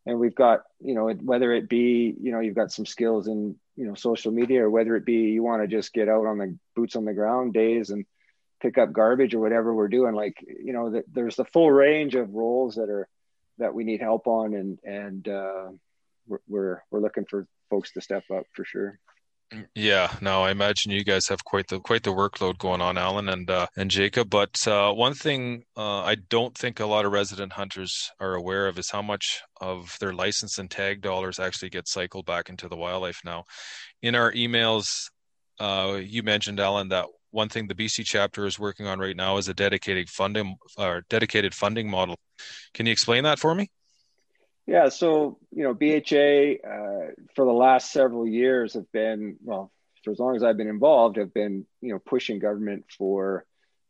[0.08, 3.56] and we've got you know whether it be you know you've got some skills in
[3.76, 6.38] you know social media or whether it be you want to just get out on
[6.38, 8.06] the boots on the ground days and
[8.60, 12.14] pick up garbage or whatever we're doing like you know the, there's the full range
[12.14, 13.06] of roles that are
[13.58, 15.68] that we need help on and and uh,
[16.28, 18.98] we're, we're looking for folks to step up for sure
[19.74, 23.30] yeah, no, I imagine you guys have quite the quite the workload going on, Alan
[23.30, 24.28] and uh, and Jacob.
[24.28, 28.66] But uh, one thing uh, I don't think a lot of resident hunters are aware
[28.66, 32.68] of is how much of their license and tag dollars actually get cycled back into
[32.68, 33.44] the wildlife now.
[34.02, 35.08] In our emails,
[35.58, 39.38] uh, you mentioned Alan that one thing the BC chapter is working on right now
[39.38, 42.16] is a dedicated funding or dedicated funding model.
[42.74, 43.70] Can you explain that for me?
[44.68, 49.72] Yeah, so you know, BHA uh, for the last several years have been well
[50.04, 53.46] for as long as I've been involved have been you know pushing government for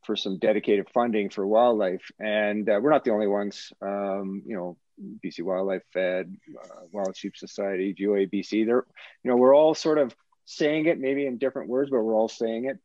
[0.06, 3.72] for some dedicated funding for wildlife, and uh, we're not the only ones.
[3.82, 4.76] Um, you know,
[5.24, 8.64] BC Wildlife Fed, uh, Wild Sheep Society, GOA BC.
[8.64, 8.86] They're
[9.24, 10.14] you know we're all sort of
[10.44, 12.78] saying it maybe in different words, but we're all saying it.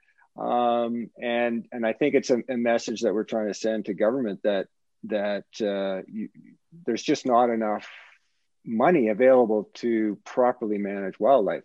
[0.43, 3.93] Um, and and I think it's a, a message that we're trying to send to
[3.93, 4.65] government that
[5.05, 6.29] that uh, you,
[6.85, 7.87] there's just not enough
[8.65, 11.63] money available to properly manage wildlife.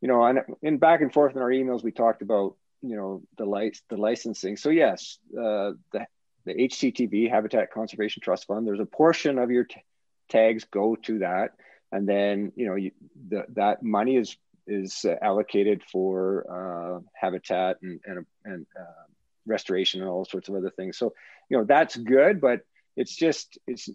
[0.00, 3.22] You know, and in back and forth in our emails, we talked about you know
[3.38, 4.56] the light the licensing.
[4.56, 6.06] So yes, uh, the
[6.44, 8.66] the HCTF Habitat Conservation Trust Fund.
[8.66, 9.84] There's a portion of your t-
[10.28, 11.52] tags go to that,
[11.92, 12.90] and then you know you,
[13.28, 19.04] the, that money is is allocated for uh, habitat and and, and uh,
[19.46, 20.98] restoration and all sorts of other things.
[20.98, 21.14] So
[21.52, 22.62] you know that's good, but
[22.96, 23.90] it's just it's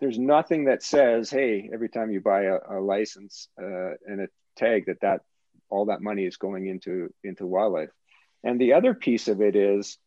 [0.00, 4.28] there's nothing that says, hey, every time you buy a, a license uh, and a
[4.56, 5.20] tag, that that
[5.68, 7.90] all that money is going into into wildlife.
[8.42, 9.98] And the other piece of it is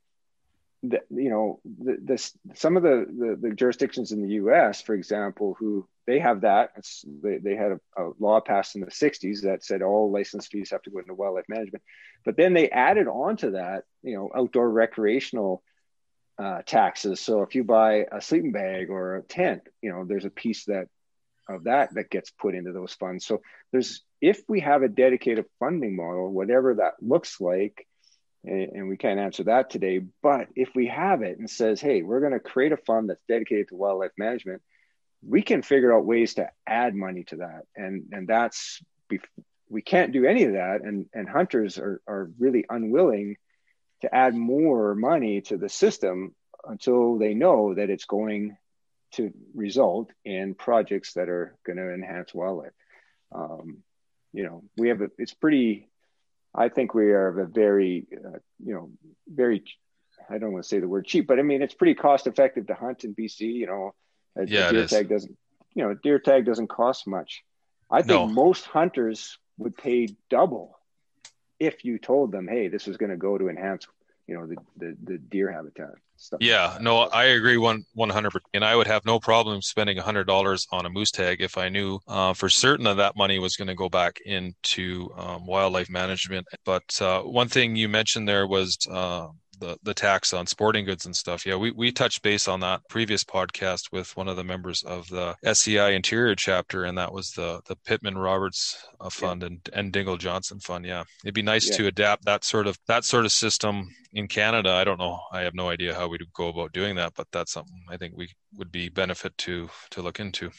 [0.83, 4.95] that you know the, this some of the, the, the jurisdictions in the U.S., for
[4.95, 6.71] example, who they have that
[7.21, 10.71] they, they had a, a, law passed in the 60s that said all license fees
[10.71, 11.83] have to go into wildlife management
[12.23, 15.61] but then they added on to that you know outdoor recreational
[16.39, 17.19] uh, taxes.
[17.19, 20.65] So if you buy a sleeping bag or a tent, you know, there's a piece
[20.65, 20.87] that
[21.49, 23.25] of that that gets put into those funds.
[23.25, 27.87] So there's if we have a dedicated funding model, whatever that looks like,
[28.43, 32.21] and we can't answer that today, but if we have it and says, hey, we're
[32.21, 34.61] going to create a fund that's dedicated to wildlife management,
[35.27, 37.63] we can figure out ways to add money to that.
[37.75, 38.81] And and that's
[39.69, 40.81] we can't do any of that.
[40.81, 43.37] And and hunters are are really unwilling
[44.01, 48.57] to add more money to the system until they know that it's going
[49.13, 52.73] to result in projects that are going to enhance wildlife.
[53.33, 53.79] Um,
[54.33, 55.89] you know, we have a, it's pretty,
[56.53, 58.91] I think we are a very, uh, you know,
[59.27, 59.63] very,
[60.29, 62.67] I don't want to say the word cheap, but I mean, it's pretty cost effective
[62.67, 63.93] to hunt in BC, you know,
[64.35, 65.37] a, yeah, deer tag doesn't,
[65.73, 67.43] you know, deer tag doesn't cost much.
[67.89, 68.27] I think no.
[68.27, 70.76] most hunters would pay double
[71.59, 73.87] if you told them, "Hey, this is going to go to enhance,
[74.27, 78.31] you know, the the, the deer habitat." Stuff yeah, no, I agree one one hundred
[78.31, 81.59] percent, and I would have no problem spending hundred dollars on a moose tag if
[81.59, 85.45] I knew uh, for certain that that money was going to go back into um,
[85.45, 86.47] wildlife management.
[86.65, 89.27] But uh, one thing you mentioned there was uh,
[89.59, 91.45] the the tax on sporting goods and stuff.
[91.45, 95.07] Yeah, we we touched base on that previous podcast with one of the members of
[95.09, 99.47] the SCI Interior chapter, and that was the the Pittman Roberts uh, Fund yeah.
[99.47, 100.85] and and Dingell Johnson Fund.
[100.85, 101.77] Yeah, it'd be nice yeah.
[101.77, 104.71] to adapt that sort of that sort of system in Canada.
[104.71, 105.19] I don't know.
[105.31, 108.15] I have no idea how we'd go about doing that, but that's something I think
[108.15, 110.51] we would be benefit to to look into.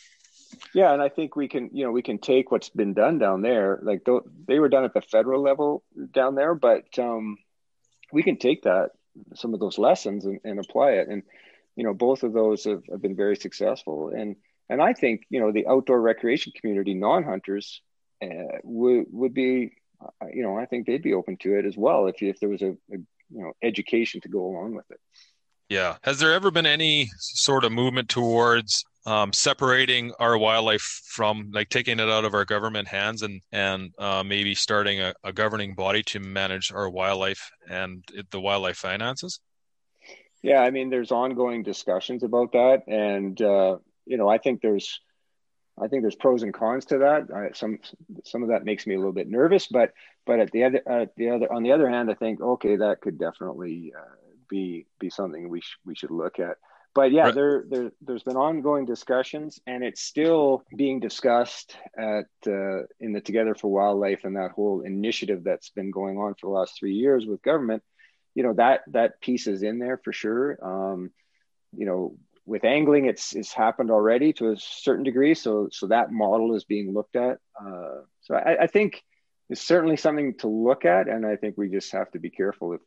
[0.75, 3.43] Yeah, and I think we can, you know, we can take what's been done down
[3.43, 3.79] there.
[3.83, 4.07] Like
[4.47, 5.83] they were done at the federal level
[6.13, 7.37] down there, but um,
[8.13, 8.91] we can take that
[9.35, 11.09] some of those lessons and, and apply it.
[11.09, 11.23] And
[11.77, 14.09] you know both of those have, have, been very successful.
[14.09, 14.37] And
[14.69, 17.81] and i think you know the outdoor recreation community non-hunters
[18.23, 21.77] uh, would would be uh, you know i think they'd be open to it as
[21.77, 22.97] well if, if there was a, a
[23.31, 25.01] you know education to go along with it.
[25.69, 25.97] Yeah.
[26.03, 31.71] Has there ever been any sort of movement towards um, separating our wildlife from like
[31.71, 35.75] taking it out of our government hands and and uh, maybe starting a, a, governing
[35.75, 39.41] body to manage our wildlife and it, the wildlife finances?
[40.43, 45.01] Yeah i mean there's ongoing discussions about that and uh, you know i think there's
[45.81, 47.29] i think there's pros and cons to that.
[47.35, 47.79] I, some
[48.27, 49.95] some of that makes me a little bit nervous but
[50.27, 53.01] but at the other at the other on the other hand i think okay that
[53.01, 54.17] could definitely uh,
[54.51, 56.59] be be something we sh- we should look at
[56.99, 57.35] but yeah, right.
[57.37, 63.21] there, there there's been ongoing discussions, and it's still being discussed at uh, in the
[63.21, 66.95] Together for Wildlife and that whole initiative that's been going on for the last three
[66.95, 67.85] years with government.
[68.35, 70.59] You know that that piece is in there for sure.
[70.61, 71.13] Um,
[71.73, 76.11] you know, with angling, it's it's happened already to a certain degree, so so that
[76.11, 77.39] model is being looked at.
[77.65, 79.05] Uh, so I, I think
[79.49, 82.73] it's certainly something to look at, and I think we just have to be careful
[82.73, 82.81] if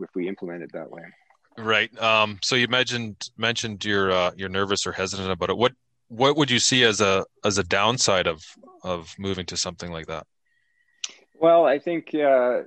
[0.00, 1.02] if we implement it that way.
[1.58, 1.96] Right.
[2.00, 5.56] Um, so you mentioned mentioned you're uh, you're nervous or hesitant about it.
[5.56, 5.72] What
[6.08, 8.44] what would you see as a as a downside of
[8.84, 10.26] of moving to something like that?
[11.34, 12.62] Well, I think uh,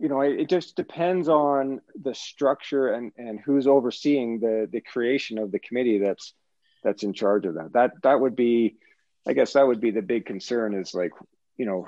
[0.00, 5.38] you know it just depends on the structure and and who's overseeing the the creation
[5.38, 6.32] of the committee that's
[6.82, 7.74] that's in charge of that.
[7.74, 8.76] That that would be,
[9.26, 11.12] I guess, that would be the big concern is like
[11.58, 11.86] you know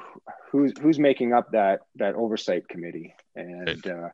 [0.52, 3.66] who's who's making up that that oversight committee and.
[3.66, 3.86] Right.
[3.86, 4.08] Uh,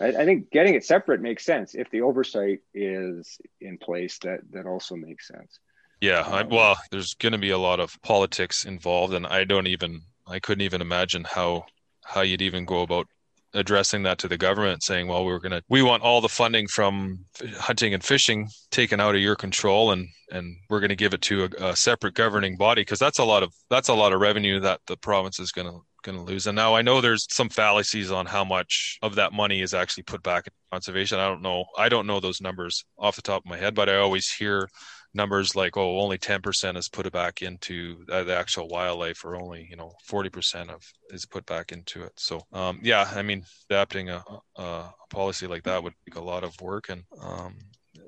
[0.00, 1.74] I, I, think getting it separate makes sense.
[1.74, 5.58] If the oversight is in place, that that also makes sense.
[6.00, 9.44] Yeah, I, um, well, there's going to be a lot of politics involved, and I
[9.44, 11.66] don't even, I couldn't even imagine how
[12.04, 13.06] how you'd even go about
[13.54, 16.66] addressing that to the government saying well we're going to we want all the funding
[16.66, 17.18] from
[17.56, 21.22] hunting and fishing taken out of your control and and we're going to give it
[21.22, 24.20] to a, a separate governing body because that's a lot of that's a lot of
[24.20, 26.46] revenue that the province is going to going to lose.
[26.46, 30.04] And now I know there's some fallacies on how much of that money is actually
[30.04, 31.18] put back in conservation.
[31.18, 31.64] I don't know.
[31.76, 34.68] I don't know those numbers off the top of my head, but I always hear
[35.14, 39.76] numbers like, oh, only 10% is put back into the actual wildlife, or only you
[39.76, 42.12] know 40% of is put back into it.
[42.16, 44.22] So um, yeah, I mean, adapting a,
[44.56, 47.56] a, policy like that would take a lot of work, and um,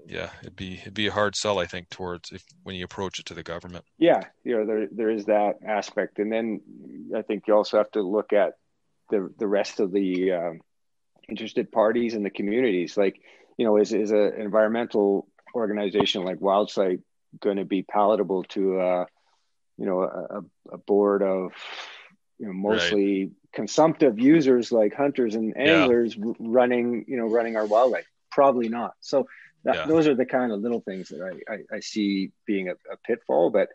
[0.06, 3.18] yeah, it'd be it'd be a hard sell, I think, towards if when you approach
[3.18, 3.84] it to the government.
[3.98, 6.60] Yeah, you know, there there is that aspect, and then
[7.16, 8.54] I think you also have to look at
[9.10, 10.60] the the rest of the um,
[11.28, 12.96] interested parties in the communities.
[12.96, 13.20] Like,
[13.56, 17.02] you know, is is an environmental organization like Wildsight
[17.40, 19.04] going to be palatable to, uh,
[19.78, 21.52] you know, a, a board of
[22.38, 23.32] you know mostly right.
[23.52, 26.32] consumptive users like hunters and anglers yeah.
[26.38, 28.06] running you know running our wildlife?
[28.30, 28.94] Probably not.
[29.00, 29.28] So
[29.64, 29.86] that, yeah.
[29.86, 32.96] those are the kind of little things that I, I, I see being a, a,
[33.04, 33.50] pitfall.
[33.50, 33.68] But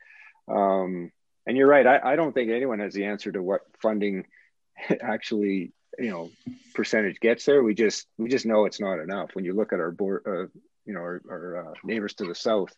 [0.47, 1.11] um,
[1.45, 1.85] and you're right.
[1.85, 4.25] I, I don't think anyone has the answer to what funding
[5.01, 6.31] actually you know
[6.73, 7.63] percentage gets there.
[7.63, 9.35] We just we just know it's not enough.
[9.35, 12.35] When you look at our board, uh, you know, our, our uh, neighbors to the
[12.35, 12.73] south,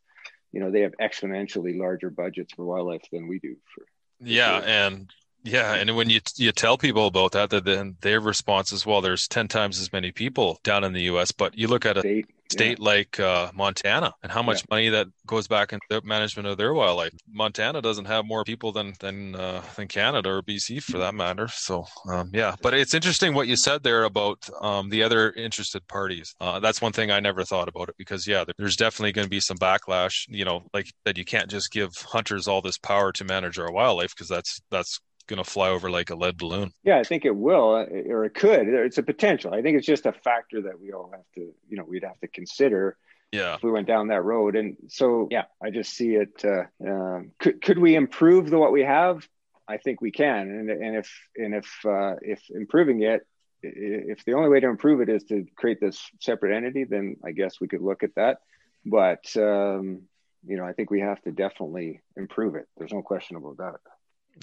[0.52, 3.56] you know, they have exponentially larger budgets for wildlife than we do.
[3.76, 4.70] For, for yeah, sure.
[4.70, 5.12] and
[5.44, 9.02] yeah, and when you you tell people about that, that then their response is, well,
[9.02, 11.32] there's ten times as many people down in the U.S.
[11.32, 12.86] But you look at a state, state yeah.
[12.86, 14.66] like uh, Montana and how much yeah.
[14.70, 17.12] money that goes back into the management of their wildlife.
[17.32, 21.48] Montana doesn't have more people than than uh, than Canada or BC for that matter.
[21.48, 25.88] So um, yeah, but it's interesting what you said there about um, the other interested
[25.88, 26.36] parties.
[26.40, 29.30] Uh, that's one thing I never thought about it because yeah, there's definitely going to
[29.30, 30.26] be some backlash.
[30.28, 33.72] You know, like that you can't just give hunters all this power to manage our
[33.72, 36.72] wildlife because that's that's going to fly over like a lead balloon.
[36.84, 38.68] Yeah, I think it will, uh, or it could.
[38.68, 39.54] It's a potential.
[39.54, 42.20] I think it's just a factor that we all have to, you know, we'd have
[42.22, 42.98] to consider.
[43.32, 43.56] Yeah.
[43.56, 46.46] If we went down that road, and so yeah, I just see it.
[46.46, 49.28] Uh, um, could could we improve the what we have?
[49.68, 53.28] I think we can, and and if and if uh, if improving it,
[53.62, 57.32] if the only way to improve it is to create this separate entity, then I
[57.32, 58.38] guess we could look at that.
[58.86, 60.04] But um,
[60.46, 62.68] you know, I think we have to definitely improve it.
[62.78, 63.76] There's no question about that.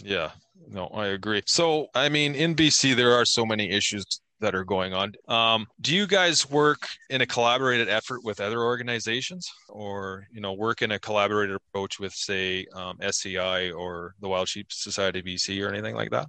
[0.02, 0.30] Yeah,
[0.68, 1.42] no, I agree.
[1.46, 4.04] So, I mean, in BC, there are so many issues
[4.40, 5.12] that are going on.
[5.28, 10.52] Um, do you guys work in a collaborated effort with other organizations, or you know,
[10.52, 15.64] work in a collaborated approach with, say, um, SCI or the Wild Sheep Society BC
[15.64, 16.26] or anything like that?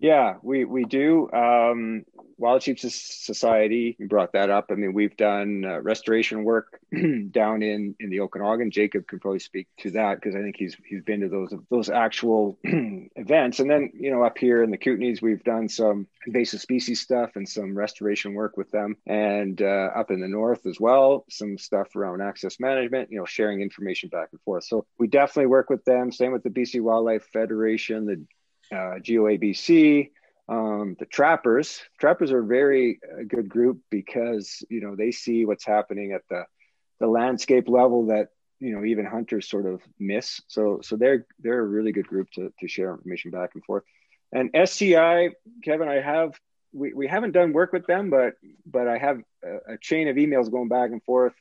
[0.00, 1.28] Yeah, we we do.
[1.32, 2.04] Um,
[2.36, 4.66] Wild Sheep Society, brought that up.
[4.70, 6.80] I mean, we've done uh, restoration work
[7.32, 8.70] down in in the Okanagan.
[8.70, 11.90] Jacob could probably speak to that because I think he's he's been to those those
[11.90, 13.58] actual events.
[13.58, 17.30] And then you know, up here in the Kootenays, we've done some invasive species stuff
[17.34, 18.96] and some restoration work with them.
[19.04, 23.10] And uh, up in the north as well, some stuff around access management.
[23.10, 24.62] You know, sharing information back and forth.
[24.62, 26.12] So we definitely work with them.
[26.12, 28.24] Same with the BC Wildlife Federation, the
[28.72, 30.10] uh, GOABC,
[30.48, 31.80] um, the trappers.
[31.98, 36.22] Trappers are a very uh, good group because you know they see what's happening at
[36.30, 36.44] the
[37.00, 40.40] the landscape level that you know even hunters sort of miss.
[40.48, 43.84] So so they're they're a really good group to to share information back and forth.
[44.32, 45.30] And SCI,
[45.64, 46.38] Kevin, I have
[46.72, 48.34] we, we haven't done work with them, but
[48.66, 51.34] but I have a, a chain of emails going back and forth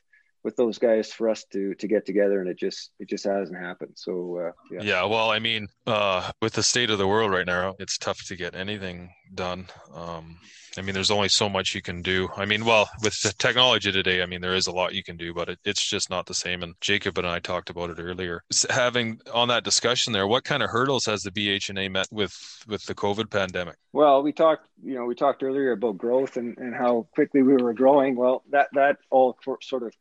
[0.44, 3.58] with those guys for us to to get together and it just it just hasn't
[3.58, 3.94] happened.
[3.96, 4.82] So uh, yeah.
[4.82, 8.20] Yeah well i mean uh with the state of the world right now it's tough
[8.28, 9.68] to get anything done.
[9.94, 10.38] Um
[10.78, 12.30] i mean there's only so much you can do.
[12.36, 15.18] I mean well with the technology today i mean there is a lot you can
[15.18, 16.64] do but it, it's just not the same.
[16.64, 18.44] And jacob and i talked about it earlier.
[18.70, 22.36] Having on that discussion there what kind of hurdles has the bhna met with
[22.68, 23.76] with the covid pandemic?
[23.92, 27.62] Well we talked you know we talked earlier about growth and, and how quickly we
[27.62, 28.16] were growing.
[28.16, 29.94] Well that that all sort of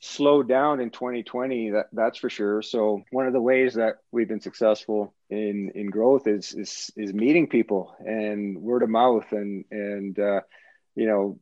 [0.00, 2.62] slowed down in 2020 that that's for sure.
[2.62, 7.12] So one of the ways that we've been successful in in growth is is is
[7.12, 10.40] meeting people and word of mouth and and uh,
[10.94, 11.38] you know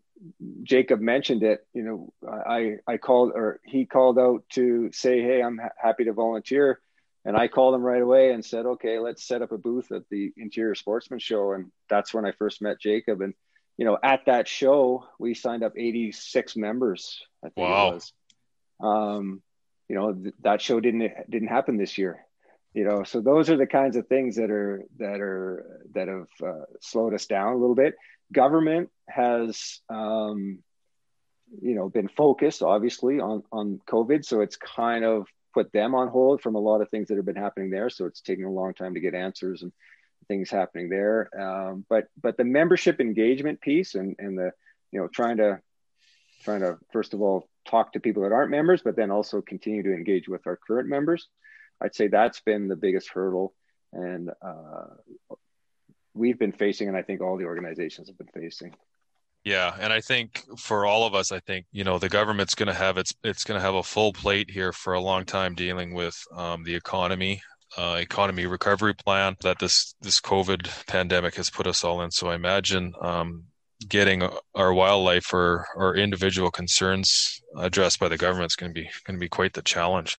[0.63, 5.43] jacob mentioned it you know i i called or he called out to say hey
[5.43, 6.81] i'm ha- happy to volunteer.
[7.27, 10.09] And i called him right away and said okay let's set up a booth at
[10.11, 11.53] the interior sportsman show.
[11.53, 13.21] And that's when i first met jacob.
[13.21, 13.35] And
[13.77, 17.91] you know at that show we signed up 86 members i think wow.
[17.91, 18.13] it was
[18.81, 19.43] um,
[19.89, 22.24] you know, th- that show didn't didn't happen this year.
[22.74, 26.29] You know, so those are the kinds of things that are that are that have
[26.45, 27.95] uh, slowed us down a little bit.
[28.33, 30.59] Government has, um,
[31.62, 36.09] you know, been focused obviously on on COVID, so it's kind of put them on
[36.09, 37.89] hold from a lot of things that have been happening there.
[37.89, 39.72] So it's taking a long time to get answers and
[40.29, 41.31] things happening there.
[41.39, 44.53] Um, but but the membership engagement piece and and the
[44.93, 45.61] you know trying to
[46.45, 49.83] trying to first of all talk to people that aren't members, but then also continue
[49.83, 51.29] to engage with our current members.
[51.81, 53.55] I'd say that's been the biggest hurdle,
[53.93, 54.87] and uh,
[56.14, 58.75] we've been facing, and I think all the organizations have been facing.
[59.45, 62.67] Yeah, and I think for all of us, I think you know the government's going
[62.67, 65.55] to have its it's going to have a full plate here for a long time
[65.55, 67.43] dealing with um, the economy,
[67.77, 72.11] uh, economy recovery plan that this this COVID pandemic has put us all in.
[72.11, 73.45] So I imagine um,
[73.89, 78.89] getting our wildlife or, our individual concerns addressed by the government is going to be
[79.05, 80.16] going to be quite the challenge.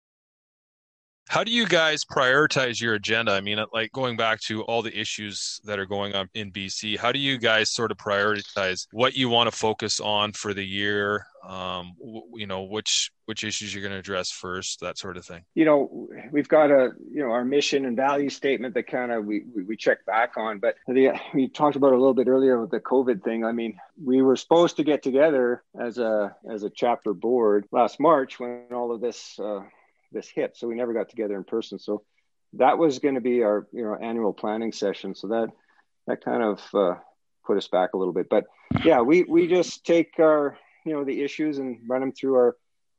[1.29, 3.33] How do you guys prioritize your agenda?
[3.33, 6.97] I mean, like going back to all the issues that are going on in BC,
[6.97, 10.63] how do you guys sort of prioritize what you want to focus on for the
[10.63, 11.25] year?
[11.45, 11.95] Um,
[12.33, 15.43] you know, which which issues you're going to address first, that sort of thing.
[15.53, 19.25] You know, we've got a you know our mission and value statement that kind of
[19.25, 22.59] we, we, we check back on, but the, we talked about a little bit earlier
[22.59, 23.43] with the COVID thing.
[23.43, 27.99] I mean, we were supposed to get together as a as a chapter board last
[27.99, 29.37] March when all of this.
[29.39, 29.61] Uh,
[30.11, 30.55] this hit.
[30.55, 31.79] So we never got together in person.
[31.79, 32.03] So
[32.53, 35.15] that was going to be our you know annual planning session.
[35.15, 35.49] So that
[36.07, 36.95] that kind of uh,
[37.45, 38.27] put us back a little bit.
[38.29, 38.45] But
[38.83, 42.55] yeah, we we just take our you know the issues and run them through our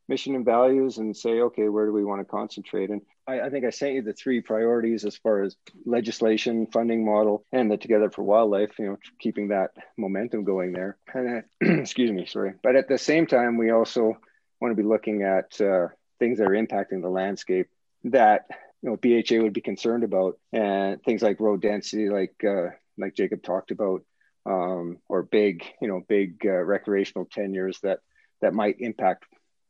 [0.09, 3.51] mission and values and say okay where do we want to concentrate and I, I,
[3.51, 5.55] think i sent you the three priorities as far as
[5.85, 10.97] legislation funding model and the together for wildlife you know keeping that momentum going there
[11.15, 14.17] and excuse me sorry but at the same time we also
[14.61, 15.89] want to be looking at uh,
[16.19, 17.69] things that are impacting the landscape
[18.05, 18.47] that
[18.83, 23.15] you know BHA would be concerned about, and things like road density, like uh, like
[23.15, 24.03] Jacob talked about,
[24.47, 28.01] um, or big you know big uh, recreational tenures that
[28.41, 29.25] that might impact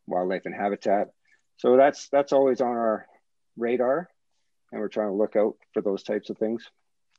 [0.06, 1.08] wildlife and habitat.
[1.56, 3.06] So that's that's always on our
[3.56, 4.08] radar,
[4.72, 6.68] and we're trying to look out for those types of things.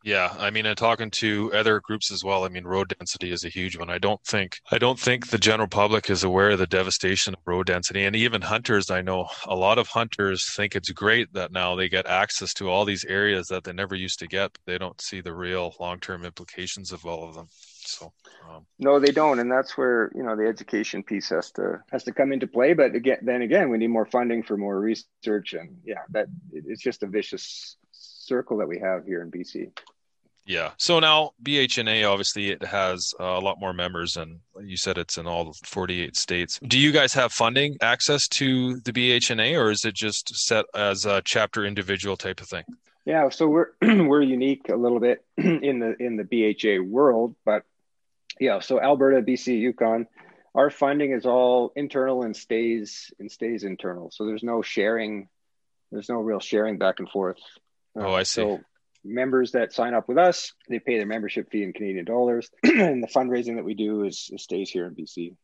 [0.04, 2.46] Yeah, I mean, and talking to other groups as well.
[2.46, 3.90] I mean, road density is a huge one.
[3.90, 7.42] I don't think I don't think the general public is aware of the devastation of
[7.46, 8.90] road density, and even hunters.
[8.90, 12.70] I know a lot of hunters think it's great that now they get access to
[12.70, 14.58] all these areas that they never used to get.
[14.66, 17.50] They don't see the real long term implications of all of them.
[17.82, 18.14] So
[18.50, 22.04] um, no, they don't, and that's where you know the education piece has to has
[22.06, 22.74] to come into play.
[22.74, 26.82] But again, then again, we need more funding for more research, and yeah, that it's
[26.82, 27.76] just a vicious
[28.30, 29.72] circle that we have here in BC.
[30.50, 30.72] Yeah.
[30.78, 35.20] So now BHNA obviously it has uh, a lot more members, and you said it's
[35.20, 36.60] in all 48 states.
[36.68, 41.06] Do you guys have funding access to the BHNA, or is it just set as
[41.06, 42.64] a chapter individual type of thing?
[43.06, 43.30] Yeah.
[43.30, 47.64] So we're we're unique a little bit in the in the BHA world, but
[48.40, 48.60] yeah.
[48.60, 50.08] So Alberta, BC, Yukon,
[50.56, 54.10] our funding is all internal and stays and stays internal.
[54.10, 55.30] So there's no sharing.
[55.92, 57.38] There's no real sharing back and forth
[58.00, 58.42] oh, I see.
[58.42, 58.60] So
[59.04, 63.04] members that sign up with us, they pay their membership fee in Canadian dollars, and
[63.04, 65.36] the fundraising that we do is, is stays here in BC.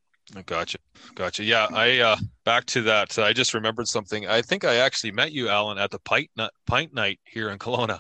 [0.48, 0.80] Gotcha,
[1.14, 1.44] gotcha.
[1.44, 3.18] Yeah, I uh, back to that.
[3.20, 4.26] I just remembered something.
[4.26, 6.32] I think I actually met you, Alan, at the pint
[6.66, 8.00] pint night here in Kelowna.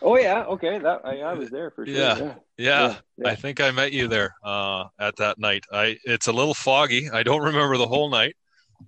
[0.00, 0.78] Oh yeah, okay.
[0.78, 1.94] That I, I was there for sure.
[1.94, 2.18] Yeah.
[2.18, 2.34] Yeah.
[2.56, 2.96] yeah.
[3.18, 3.28] yeah.
[3.28, 5.64] I think I met you there uh, at that night.
[5.70, 7.10] I it's a little foggy.
[7.10, 8.36] I don't remember the whole night.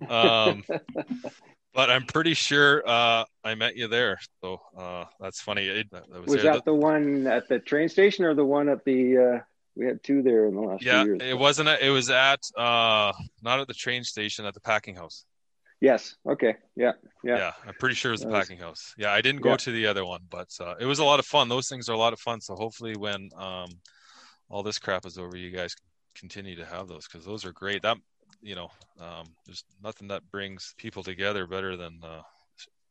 [0.08, 0.64] Um,
[1.74, 4.18] but I'm pretty sure uh, I met you there.
[4.42, 5.66] So uh, that's funny.
[5.66, 9.18] It, was, was that the one at the train station or the one at the?
[9.18, 9.38] Uh,
[9.76, 11.20] we had two there in the last yeah, years.
[11.22, 11.68] it wasn't.
[11.68, 13.12] A, it was at uh,
[13.42, 15.24] not at the train station, at the packing house.
[15.80, 16.16] Yes.
[16.28, 16.56] Okay.
[16.76, 16.92] Yeah.
[17.24, 17.38] Yeah.
[17.38, 17.52] Yeah.
[17.66, 18.94] I'm pretty sure it was the packing house.
[18.98, 19.12] Yeah.
[19.12, 19.56] I didn't go yeah.
[19.56, 21.48] to the other one, but uh, it was a lot of fun.
[21.48, 22.40] Those things are a lot of fun.
[22.42, 23.70] So hopefully, when um,
[24.50, 25.74] all this crap is over, you guys
[26.14, 27.80] continue to have those because those are great.
[27.82, 27.96] That
[28.42, 28.70] you know,
[29.00, 32.22] um, there's nothing that brings people together better than uh,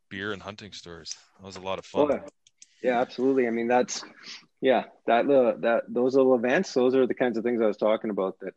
[0.09, 1.15] beer and hunting stories.
[1.39, 2.11] That was a lot of fun.
[2.11, 2.19] Oh,
[2.83, 3.47] yeah, absolutely.
[3.47, 4.03] I mean, that's
[4.61, 7.77] yeah, that little that those little events, those are the kinds of things I was
[7.77, 8.37] talking about.
[8.41, 8.53] That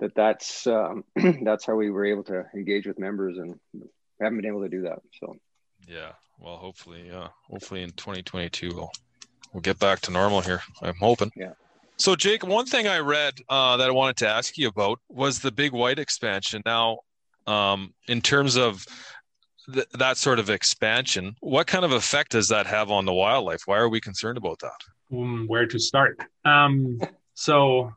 [0.00, 1.04] that that's um,
[1.42, 3.58] that's how we were able to engage with members, and
[4.20, 5.00] haven't been able to do that.
[5.20, 5.36] So
[5.86, 8.90] yeah, well, hopefully, yeah, hopefully in 2022 we'll
[9.52, 10.62] we'll get back to normal here.
[10.82, 11.32] I'm hoping.
[11.36, 11.52] Yeah.
[11.98, 15.40] So, Jake, one thing I read uh, that I wanted to ask you about was
[15.40, 16.62] the Big White expansion.
[16.64, 16.98] Now,
[17.48, 18.86] um, in terms of
[19.72, 23.62] th- that sort of expansion, what kind of effect does that have on the wildlife?
[23.66, 24.80] Why are we concerned about that?
[25.12, 26.20] Um, where to start?
[26.44, 27.00] Um,
[27.34, 27.92] so,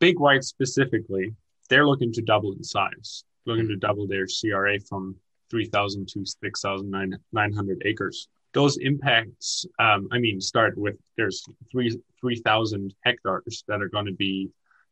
[0.00, 1.32] Big White specifically,
[1.70, 5.14] they're looking to double in size, looking to double their CRA from
[5.50, 12.94] 3,000 to 6,900 acres those impacts, um, I mean, start with there's three three thousand
[13.04, 14.48] hectares that are going to be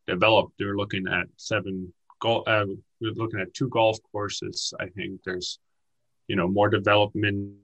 [0.06, 0.52] developed.
[0.58, 1.90] They're looking at seven
[2.20, 2.46] golf.
[2.46, 2.66] Uh,
[3.00, 4.74] we're looking at two golf courses.
[4.78, 5.58] I think there's,
[6.28, 7.54] you know, more development,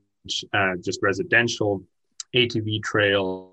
[0.55, 1.83] uh, just residential,
[2.35, 3.53] ATV trails,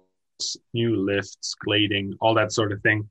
[0.74, 3.10] new lifts, glading, all that sort of thing.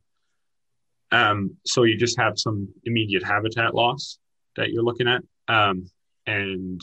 [1.13, 4.19] Um, so you just have some immediate habitat loss
[4.57, 5.91] that you're looking at, um,
[6.27, 6.81] and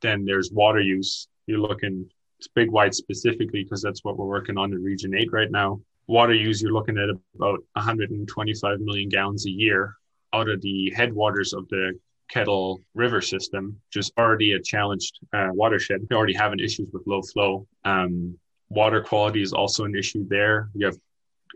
[0.00, 2.08] then there's water use you're looking
[2.54, 5.80] big white specifically because that's what we're working on in region 8 right now.
[6.08, 9.94] Water use you're looking at about 125 million gallons a year
[10.32, 16.06] out of the headwaters of the kettle river system just already a challenged uh, watershed.
[16.08, 17.66] We already having issues with low flow.
[17.84, 18.38] Um,
[18.68, 20.68] water quality is also an issue there.
[20.74, 20.98] You have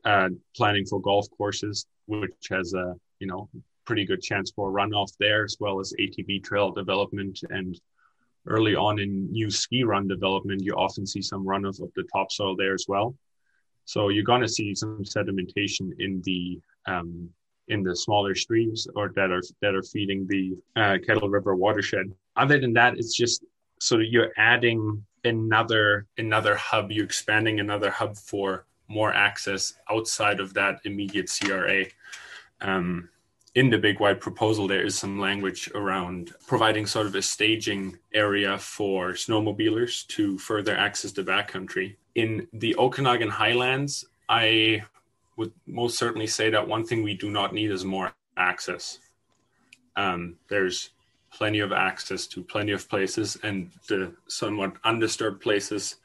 [0.04, 3.48] uh, planning for golf courses which has a you know
[3.84, 7.80] pretty good chance for runoff there as well as atv trail development and
[8.46, 12.56] early on in new ski run development, you often see some runoff of the topsoil
[12.56, 13.14] there as well.
[13.84, 17.30] So you're going to see some sedimentation in the um,
[17.68, 22.06] in the smaller streams or that are that are feeding the uh, Kettle River watershed.
[22.36, 23.44] Other than that, it's just
[23.80, 26.90] so you're adding another another hub.
[26.90, 31.86] You're expanding another hub for more access outside of that immediate CRA.
[32.60, 33.08] Um,
[33.56, 37.98] in the big white proposal, there is some language around providing sort of a staging
[38.12, 41.96] area for snowmobilers to further access the backcountry.
[42.14, 44.84] In the Okanagan Highlands, I
[45.38, 48.98] would most certainly say that one thing we do not need is more access.
[49.96, 50.90] Um, there's
[51.32, 55.96] plenty of access to plenty of places, and the somewhat undisturbed places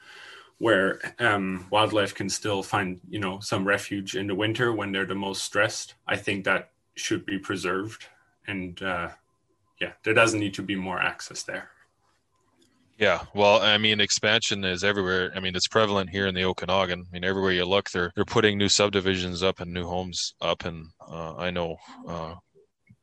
[0.59, 5.05] where um, wildlife can still find, you know, some refuge in the winter when they're
[5.05, 5.95] the most stressed.
[6.07, 8.05] I think that should be preserved.
[8.47, 9.09] And uh,
[9.79, 11.69] yeah, there doesn't need to be more access there.
[12.97, 15.31] Yeah, well, I mean, expansion is everywhere.
[15.35, 17.05] I mean, it's prevalent here in the Okanagan.
[17.07, 20.65] I mean, everywhere you look, they're they're putting new subdivisions up and new homes up,
[20.65, 21.77] and uh, I know
[22.07, 22.35] uh,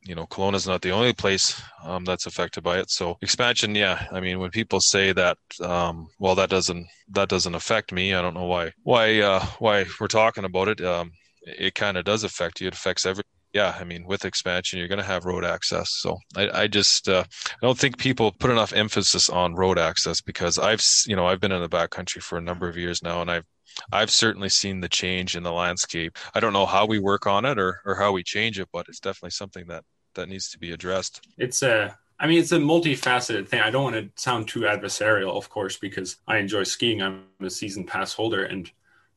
[0.08, 2.90] you know, Kelowna is not the only place um, that's affected by it.
[2.90, 4.06] So expansion, yeah.
[4.10, 8.14] I mean, when people say that, um, well, that doesn't that doesn't affect me.
[8.14, 10.80] I don't know why why uh, why we're talking about it.
[10.80, 11.12] Um,
[11.42, 12.68] it kind of does affect you.
[12.68, 13.24] It affects every.
[13.52, 15.90] Yeah, I mean, with expansion, you're going to have road access.
[15.90, 20.20] So I, I just uh, I don't think people put enough emphasis on road access
[20.20, 23.22] because I've you know I've been in the backcountry for a number of years now,
[23.22, 23.44] and I've
[23.90, 26.18] I've certainly seen the change in the landscape.
[26.34, 28.86] I don't know how we work on it or, or how we change it, but
[28.88, 29.84] it's definitely something that
[30.14, 31.26] that needs to be addressed.
[31.38, 33.60] It's a I mean, it's a multifaceted thing.
[33.60, 37.00] I don't want to sound too adversarial, of course, because I enjoy skiing.
[37.00, 38.70] I'm a season pass holder, and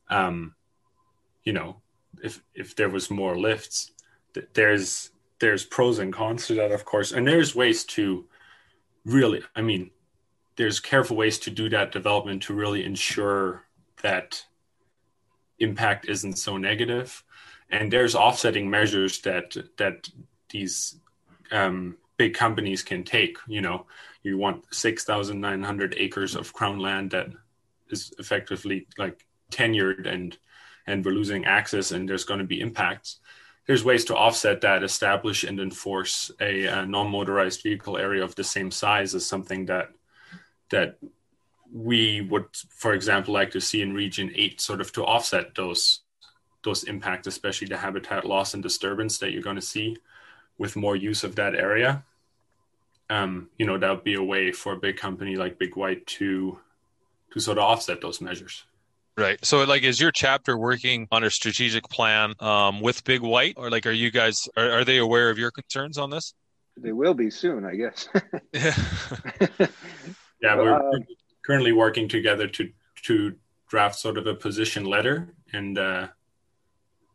[0.08, 0.54] um,
[1.42, 1.80] you know,
[2.22, 3.90] if if there was more lifts,
[4.54, 5.10] there's
[5.40, 8.26] there's pros and cons to that, of course, and there's ways to
[9.04, 9.42] really.
[9.56, 9.90] I mean,
[10.56, 13.64] there's careful ways to do that development to really ensure
[14.02, 14.44] that
[15.58, 17.22] impact isn't so negative,
[17.70, 20.08] and there's offsetting measures that that
[20.50, 20.96] these
[21.50, 23.38] um, big companies can take.
[23.46, 23.86] You know,
[24.22, 27.28] you want 6,900 acres of crown land that
[27.90, 30.36] is effectively like tenured and
[30.86, 33.20] and we're losing access and there's going to be impacts.
[33.66, 38.44] There's ways to offset that, establish and enforce a, a non-motorized vehicle area of the
[38.44, 39.90] same size as something that
[40.70, 40.98] that
[41.72, 46.00] we would, for example, like to see in Region Eight, sort of to offset those
[46.64, 49.96] those impacts, especially the habitat loss and disturbance that you're going to see
[50.58, 52.04] with more use of that area.
[53.10, 56.06] Um, you know, that would be a way for a big company like Big White
[56.18, 56.58] to
[57.32, 58.64] to sort of offset those measures.
[59.16, 59.44] Right.
[59.44, 63.70] So, like, is your chapter working on a strategic plan um, with Big White, or
[63.70, 66.32] like, are you guys are, are they aware of your concerns on this?
[66.78, 68.08] They will be soon, I guess.
[68.52, 68.74] yeah.
[70.40, 70.98] yeah, we're uh,
[71.44, 72.70] currently working together to
[73.04, 73.34] to
[73.68, 76.08] draft sort of a position letter, and uh,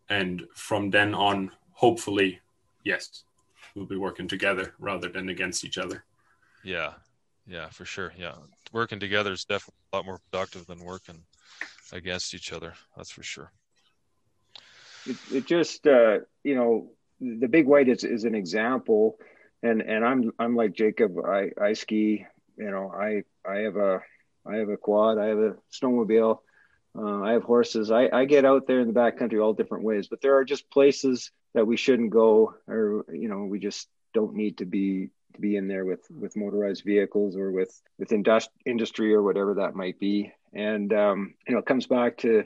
[0.10, 2.40] and from then on, hopefully,
[2.84, 3.24] yes,
[3.74, 6.04] we'll be working together rather than against each other.
[6.64, 6.94] Yeah,
[7.48, 8.14] yeah, for sure.
[8.16, 8.36] Yeah,
[8.72, 11.24] working together is definitely a lot more productive than working
[11.92, 12.74] against each other.
[12.96, 13.52] That's for sure.
[15.06, 19.18] It, it just, uh, you know, the big white is, is an example,
[19.64, 21.18] and and I'm I'm like Jacob.
[21.26, 22.26] I I ski.
[22.58, 24.02] You know, I I have a
[24.46, 25.18] I have a quad.
[25.18, 26.40] I have a snowmobile.
[26.98, 27.92] Uh, I have horses.
[27.92, 30.70] I, I get out there in the backcountry all different ways, but there are just
[30.72, 35.42] places that we shouldn't go, or you know, we just don't need to be to
[35.42, 39.76] be in there with with motorized vehicles or with with industri- industry or whatever that
[39.76, 40.32] might be.
[40.54, 42.44] And um, you know, it comes back to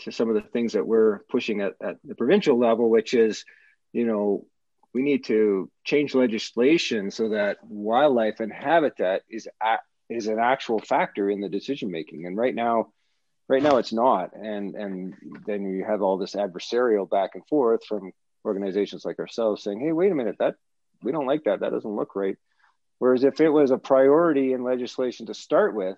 [0.00, 3.44] to some of the things that we're pushing at, at the provincial level, which is,
[3.92, 4.46] you know,
[4.94, 9.76] we need to change legislation so that wildlife and habitat is a,
[10.08, 12.26] is an actual factor in the decision making.
[12.26, 12.92] And right now,
[13.48, 14.34] right now it's not.
[14.34, 15.14] And and
[15.46, 18.12] then you have all this adversarial back and forth from
[18.44, 20.54] organizations like ourselves saying, hey, wait a minute, that
[21.02, 21.60] we don't like that.
[21.60, 22.36] That doesn't look right.
[22.98, 25.96] Whereas if it was a priority in legislation to start with,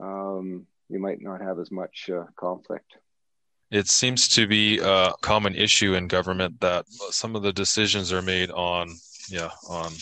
[0.00, 2.96] um, you might not have as much uh, conflict.
[3.70, 8.22] It seems to be a common issue in government that some of the decisions are
[8.22, 8.94] made on,
[9.28, 9.92] yeah, on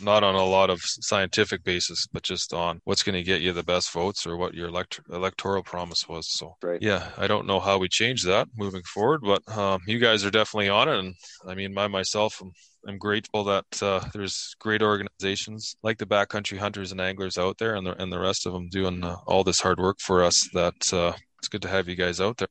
[0.00, 3.52] not on a lot of scientific basis, but just on what's going to get you
[3.52, 6.26] the best votes or what your elect- electoral promise was.
[6.30, 6.80] So, right.
[6.80, 10.30] yeah, I don't know how we change that moving forward, but um, you guys are
[10.30, 10.98] definitely on it.
[10.98, 11.14] And
[11.46, 12.52] I mean, I myself am,
[12.88, 17.74] am grateful that uh, there's great organizations like the Backcountry Hunters and Anglers out there,
[17.74, 20.48] and the and the rest of them doing uh, all this hard work for us.
[20.52, 22.48] That uh, it's good to have you guys out there.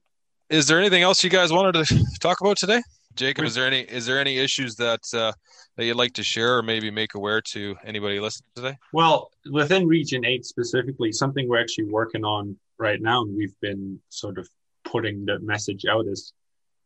[0.49, 2.81] Is there anything else you guys wanted to talk about today?
[3.15, 5.31] Jacob, is there any is there any issues that uh,
[5.77, 8.77] that you'd like to share or maybe make aware to anybody listening today?
[8.91, 13.99] Well, within Region Eight specifically, something we're actually working on right now, and we've been
[14.09, 14.47] sort of
[14.83, 16.33] putting the message out is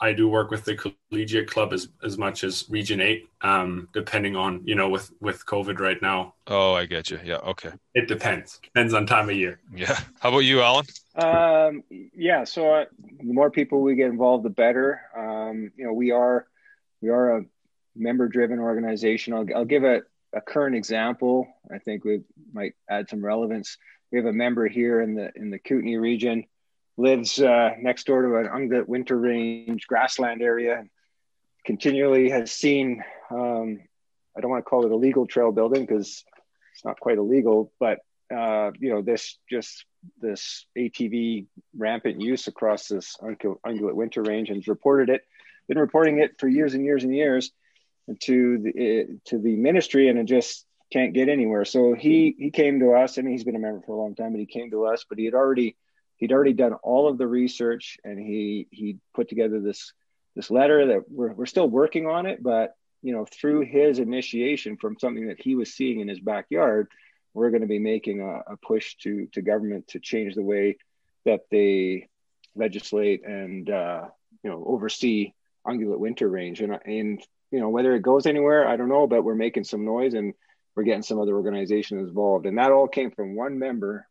[0.00, 4.36] I do work with the collegiate club as, as much as Region Eight, um, depending
[4.36, 6.34] on you know with with COVID right now.
[6.46, 7.18] Oh, I get you.
[7.24, 7.36] Yeah.
[7.36, 7.72] Okay.
[7.94, 8.58] It depends.
[8.62, 9.58] Depends on time of year.
[9.74, 9.98] Yeah.
[10.20, 10.84] How about you, Alan?
[11.14, 11.82] Um,
[12.14, 12.44] yeah.
[12.44, 12.84] So uh,
[13.18, 15.00] the more people we get involved, the better.
[15.16, 16.46] Um, you know, we are
[17.00, 17.44] we are a
[17.94, 19.32] member driven organization.
[19.32, 20.02] I'll, I'll give a,
[20.34, 21.48] a current example.
[21.72, 22.20] I think we
[22.52, 23.78] might add some relevance.
[24.12, 26.44] We have a member here in the in the Kootenay region
[26.96, 30.84] lives uh, next door to an ungulate winter range grassland area.
[31.64, 33.80] Continually has seen, um,
[34.36, 36.24] I don't want to call it illegal trail building because
[36.72, 37.98] it's not quite illegal, but
[38.34, 39.84] uh, you know this just
[40.20, 45.22] this ATV rampant use across this ungulate winter range and reported it.
[45.68, 47.50] Been reporting it for years and years and years
[48.20, 51.64] to the to the ministry, and it just can't get anywhere.
[51.64, 53.16] So he he came to us.
[53.16, 55.04] Mean, he's been a member for a long time, but he came to us.
[55.08, 55.76] But he had already
[56.16, 59.92] he'd already done all of the research and he he put together this
[60.34, 64.76] this letter that we're, we're still working on it but you know through his initiation
[64.76, 66.88] from something that he was seeing in his backyard
[67.34, 70.76] we're going to be making a, a push to to government to change the way
[71.24, 72.08] that they
[72.54, 74.06] legislate and uh,
[74.42, 75.32] you know oversee
[75.66, 76.60] ungulate winter range.
[76.60, 79.84] And and you know whether it goes anywhere i don't know but we're making some
[79.84, 80.34] noise and
[80.76, 82.46] we're getting some other organizations involved.
[82.46, 84.06] And that all came from one member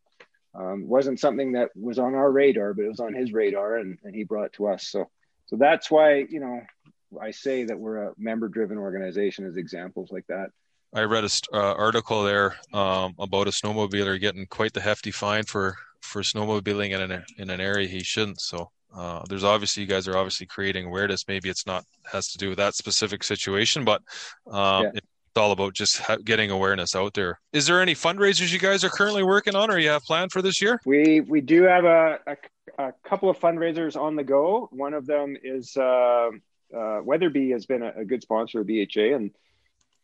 [0.58, 3.98] um, wasn't something that was on our radar, but it was on his radar, and,
[4.04, 4.88] and he brought it to us.
[4.88, 5.10] So,
[5.48, 6.62] so that's why you know
[7.22, 10.48] I say that we're a member-driven organization as examples like that.
[10.94, 15.44] I read a uh, article there um, about a snowmobiler getting quite the hefty fine
[15.44, 18.40] for for snowmobiling in an in an area he shouldn't.
[18.40, 21.28] So uh, there's obviously you guys are obviously creating awareness.
[21.28, 24.02] Maybe it's not has to do with that specific situation, but
[24.48, 25.00] um, yeah
[25.38, 27.40] all about just getting awareness out there.
[27.54, 30.42] Is there any fundraisers you guys are currently working on, or you have planned for
[30.42, 30.80] this year?
[30.86, 32.38] We we do have a, a,
[32.78, 34.70] a couple of fundraisers on the go.
[34.72, 36.30] One of them is uh,
[36.76, 39.32] uh, Weatherby has been a, a, good sponsor of BHA, and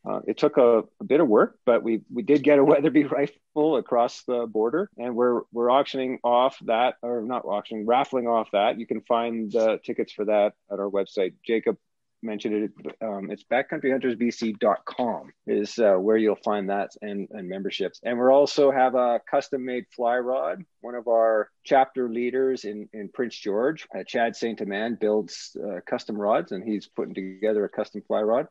[0.06, 3.04] uh, it took a, a, bit of work, but we we did get a Weatherby
[3.56, 8.50] rifle across the border, and we're we're auctioning off that, or not auctioning, raffling off
[8.52, 8.80] that.
[8.80, 11.34] You can find the tickets for that at our website.
[11.46, 11.78] Jacob
[12.24, 12.96] mentioned it.
[13.02, 18.00] Um, it's backcountryhuntersbc.com is uh, where you'll find that and, and memberships.
[18.04, 20.64] And we also have a custom made fly rod.
[20.82, 25.80] One of our chapter leaders in, in Prince George, uh, Chad Saint Amand, builds uh,
[25.88, 28.48] custom rods and he's putting together a custom fly rod.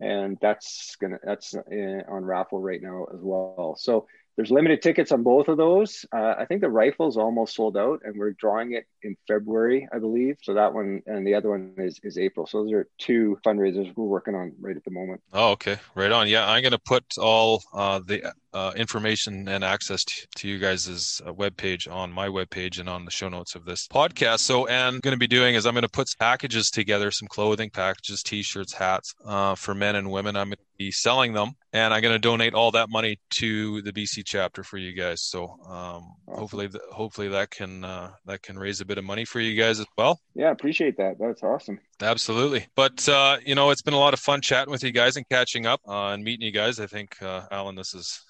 [0.00, 1.60] And that's gonna that's uh,
[2.08, 3.76] on raffle right now as well.
[3.78, 4.06] So
[4.40, 6.06] there's limited tickets on both of those.
[6.10, 9.98] Uh, I think the rifle's almost sold out, and we're drawing it in February, I
[9.98, 10.38] believe.
[10.42, 12.46] So that one and the other one is is April.
[12.46, 15.20] So those are two fundraisers we're working on right at the moment.
[15.34, 16.26] Oh, okay, right on.
[16.26, 20.58] Yeah, I'm going to put all uh, the uh, information and access to, to you
[20.58, 24.40] guys' uh, webpage on my webpage and on the show notes of this podcast.
[24.40, 27.70] So, and going to be doing is I'm going to put packages together, some clothing
[27.70, 30.36] packages, t-shirts, hats uh, for men and women.
[30.36, 33.82] I'm going to be selling them, and I'm going to donate all that money to
[33.82, 35.22] the BC chapter for you guys.
[35.22, 39.40] So, um, hopefully, hopefully that can uh, that can raise a bit of money for
[39.40, 40.20] you guys as well.
[40.34, 41.18] Yeah, appreciate that.
[41.18, 41.78] That's awesome.
[42.02, 42.66] Absolutely.
[42.74, 45.28] But, uh, you know, it's been a lot of fun chatting with you guys and
[45.28, 46.80] catching up uh, and meeting you guys.
[46.80, 48.20] I think, uh, Alan, this is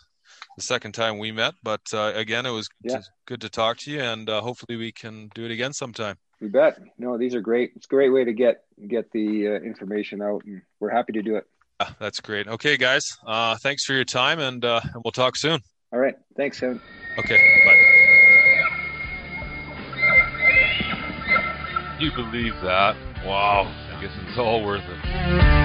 [0.56, 1.54] the second time we met.
[1.62, 3.00] But uh, again, it was yeah.
[3.26, 6.16] good to talk to you, and uh, hopefully we can do it again sometime.
[6.40, 6.78] You bet.
[6.98, 7.72] No, these are great.
[7.76, 11.22] It's a great way to get get the uh, information out, and we're happy to
[11.22, 11.44] do it.
[11.80, 12.46] Yeah, that's great.
[12.46, 13.16] Okay, guys.
[13.26, 15.60] Uh, thanks for your time, and, uh, and we'll talk soon.
[15.92, 16.14] All right.
[16.36, 16.80] Thanks, Kevin.
[17.18, 17.38] Okay.
[17.64, 17.74] Bye.
[21.98, 22.96] Do you believe that?
[23.24, 23.72] Wow.
[23.96, 25.59] I guess it's all worth it.